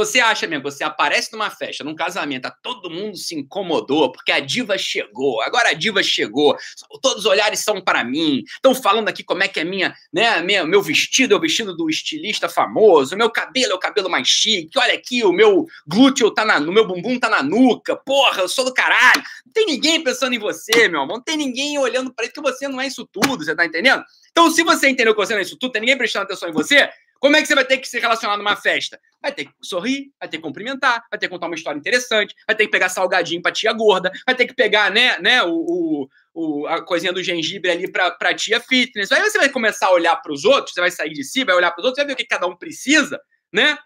se 0.05 0.13
você 0.13 0.21
acha 0.21 0.47
mesmo, 0.47 0.63
você 0.63 0.85
aparece 0.85 1.33
numa 1.33 1.51
festa, 1.51 1.85
num 1.85 1.95
casamento, 1.95 2.43
tá, 2.43 2.57
todo 2.63 2.91
mundo 2.91 3.17
se 3.17 3.35
incomodou 3.35 4.13
porque 4.13 4.33
a 4.33 4.41
diva 4.41 4.79
chegou, 4.79 5.41
agora 5.43 5.71
a 5.71 5.73
diva 5.73 6.03
chegou, 6.03 6.57
todos 7.03 7.21
os 7.21 7.27
olhares 7.27 7.61
são 7.61 7.81
para 7.81 8.05
mim, 8.05 8.43
estão 8.47 8.75
falando 8.75 9.09
aqui 9.09 9.23
como 9.23 9.43
é 9.43 9.49
que 9.49 9.61
é 9.61 9.65
minha, 9.65 9.95
né, 10.13 10.41
minha, 10.43 10.65
meu 10.65 10.83
vestido 10.83 11.35
é 11.35 11.37
o 11.37 11.41
vestido 11.41 11.77
do 11.77 11.89
estilista 11.91 12.49
famoso, 12.49 13.17
meu 13.17 13.31
cabelo 13.31 13.73
é 13.73 13.75
o 13.75 13.79
cabelo 13.79 14.09
mais 14.09 14.29
chique, 14.29 14.79
olha 14.79 14.95
aqui, 14.95 15.25
o 15.25 15.33
meu 15.33 15.67
glúteo 15.87 16.31
tá 16.31 16.45
na, 16.45 16.61
no 16.61 16.73
meu 16.73 16.87
bumbum 16.87 17.19
tá 17.19 17.29
na 17.29 17.43
nuca, 17.43 17.97
porra, 17.97 18.43
eu 18.43 18.49
sou 18.49 18.65
do 18.65 18.75
caralho. 18.75 19.23
Não 19.45 19.53
tem 19.53 19.67
ninguém 19.67 20.03
pensando 20.03 20.35
em 20.35 20.39
você, 20.39 20.89
meu 20.89 21.01
amor, 21.01 21.17
não 21.17 21.25
tem 21.25 21.37
ninguém 21.37 21.79
olhando 21.79 22.13
para 22.13 22.25
isso 22.25 22.35
que 22.35 22.41
você 22.41 22.69
não 22.69 22.81
é 22.81 22.87
isso 22.87 23.07
tudo, 23.11 23.45
você 23.45 23.55
tá 23.55 23.65
entendendo? 23.65 24.05
Então, 24.31 24.51
se 24.51 24.63
você 24.63 24.89
entendeu 24.89 25.15
que 25.15 25.21
você 25.21 25.33
não 25.33 25.41
é 25.41 25.43
isso 25.43 25.57
tudo, 25.59 25.73
tem 25.73 25.81
ninguém 25.81 25.99
prestando 25.99 26.25
atenção 26.25 26.49
em 26.49 26.53
você, 26.53 26.89
como 27.21 27.37
é 27.37 27.41
que 27.41 27.49
você 27.49 27.55
vai 27.55 27.65
ter 27.65 27.79
que 27.79 27.89
se 27.89 27.99
relacionar 27.99 28.37
numa 28.37 28.55
festa? 28.55 29.01
Vai 29.21 29.33
ter 29.33 29.47
que 29.47 29.53
sorrir, 29.63 30.13
vai 30.21 30.29
ter 30.29 30.37
que 30.37 30.43
cumprimentar, 30.43 31.05
vai 31.11 31.19
ter 31.19 31.27
que 31.27 31.31
contar 31.31 31.47
uma 31.47 31.55
história 31.55 31.79
interessante, 31.79 32.35
vai 32.47 32.55
ter 32.55 32.67
que 32.67 32.71
pegar 32.71 32.89
salgadinho 32.89 33.43
pra 33.43 33.51
tia 33.51 33.73
gorda, 33.73 34.13
vai 34.25 34.35
ter 34.35 34.47
que 34.47 34.55
pegar, 34.55 34.91
né, 34.91 35.19
né, 35.19 35.43
o, 35.43 36.09
o, 36.33 36.67
a 36.67 36.81
coisinha 36.85 37.13
do 37.13 37.23
gengibre 37.23 37.71
ali 37.71 37.91
pra, 37.91 38.13
pra 38.13 38.35
tia 38.35 38.61
fitness. 38.61 39.11
Aí 39.11 39.21
você 39.21 39.39
vai 39.39 39.49
começar 39.49 39.87
a 39.87 39.93
olhar 39.93 40.17
para 40.17 40.33
os 40.33 40.45
outros, 40.45 40.75
você 40.75 40.81
vai 40.81 40.91
sair 40.91 41.13
de 41.13 41.25
si, 41.25 41.45
vai 41.45 41.57
olhar 41.57 41.73
para 41.73 41.81
os 41.81 41.87
outros, 41.87 41.97
vai 41.99 42.07
ver 42.07 42.13
o 42.13 42.17
que 42.17 42.27
cada 42.27 42.47
um 42.47 42.57
precisa, 42.57 43.21
né? 43.53 43.77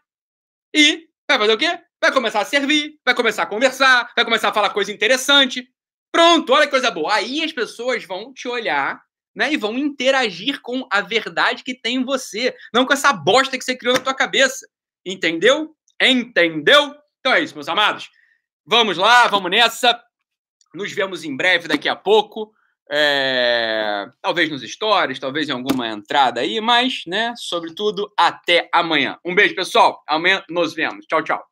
E 0.75 1.09
vai 1.29 1.39
fazer 1.39 1.53
o 1.53 1.59
quê? 1.59 1.79
Vai 2.01 2.13
começar 2.13 2.41
a 2.41 2.45
servir, 2.45 2.99
vai 3.05 3.15
começar 3.15 3.45
a 3.45 3.47
conversar, 3.47 4.11
vai 4.15 4.25
começar 4.25 4.49
a 4.49 4.53
falar 4.53 4.71
coisa 4.71 4.93
interessante. 4.93 5.67
Pronto, 6.11 6.53
olha 6.53 6.67
que 6.67 6.71
coisa 6.71 6.91
boa. 6.91 7.15
Aí 7.15 7.43
as 7.43 7.53
pessoas 7.53 8.05
vão 8.05 8.35
te 8.35 8.47
olhar 8.47 9.01
né? 9.35 9.53
E 9.53 9.57
vão 9.57 9.79
interagir 9.79 10.61
com 10.61 10.87
a 10.91 11.01
verdade 11.01 11.63
que 11.63 11.75
tem 11.75 11.97
em 11.97 12.05
você, 12.05 12.55
não 12.73 12.85
com 12.85 12.93
essa 12.93 13.13
bosta 13.13 13.57
que 13.59 13.65
você 13.65 13.77
criou 13.77 13.95
na 13.95 14.01
tua 14.01 14.15
cabeça. 14.15 14.67
Entendeu? 15.05 15.75
Entendeu? 16.01 16.95
Então 17.21 17.35
é 17.35 17.41
isso, 17.41 17.55
meus 17.55 17.69
amados. 17.69 18.11
Vamos 18.65 18.97
lá, 18.97 19.27
vamos 19.29 19.51
nessa. 19.51 20.01
Nos 20.75 20.93
vemos 20.93 21.25
em 21.25 21.37
breve 21.37 21.69
daqui 21.69 21.89
a 21.89 21.97
pouco. 21.97 22.53
É... 22.91 24.07
Talvez 24.21 24.51
nos 24.51 24.63
stories, 24.63 25.19
talvez 25.19 25.49
em 25.49 25.53
alguma 25.53 25.89
entrada 25.89 26.41
aí, 26.41 26.61
mas, 26.61 27.03
né, 27.07 27.33
sobretudo, 27.37 28.13
até 28.19 28.69
amanhã. 28.73 29.19
Um 29.25 29.35
beijo, 29.35 29.55
pessoal. 29.55 30.03
Amanhã 30.07 30.45
nos 30.49 30.75
vemos. 30.75 31.07
Tchau, 31.07 31.23
tchau. 31.23 31.52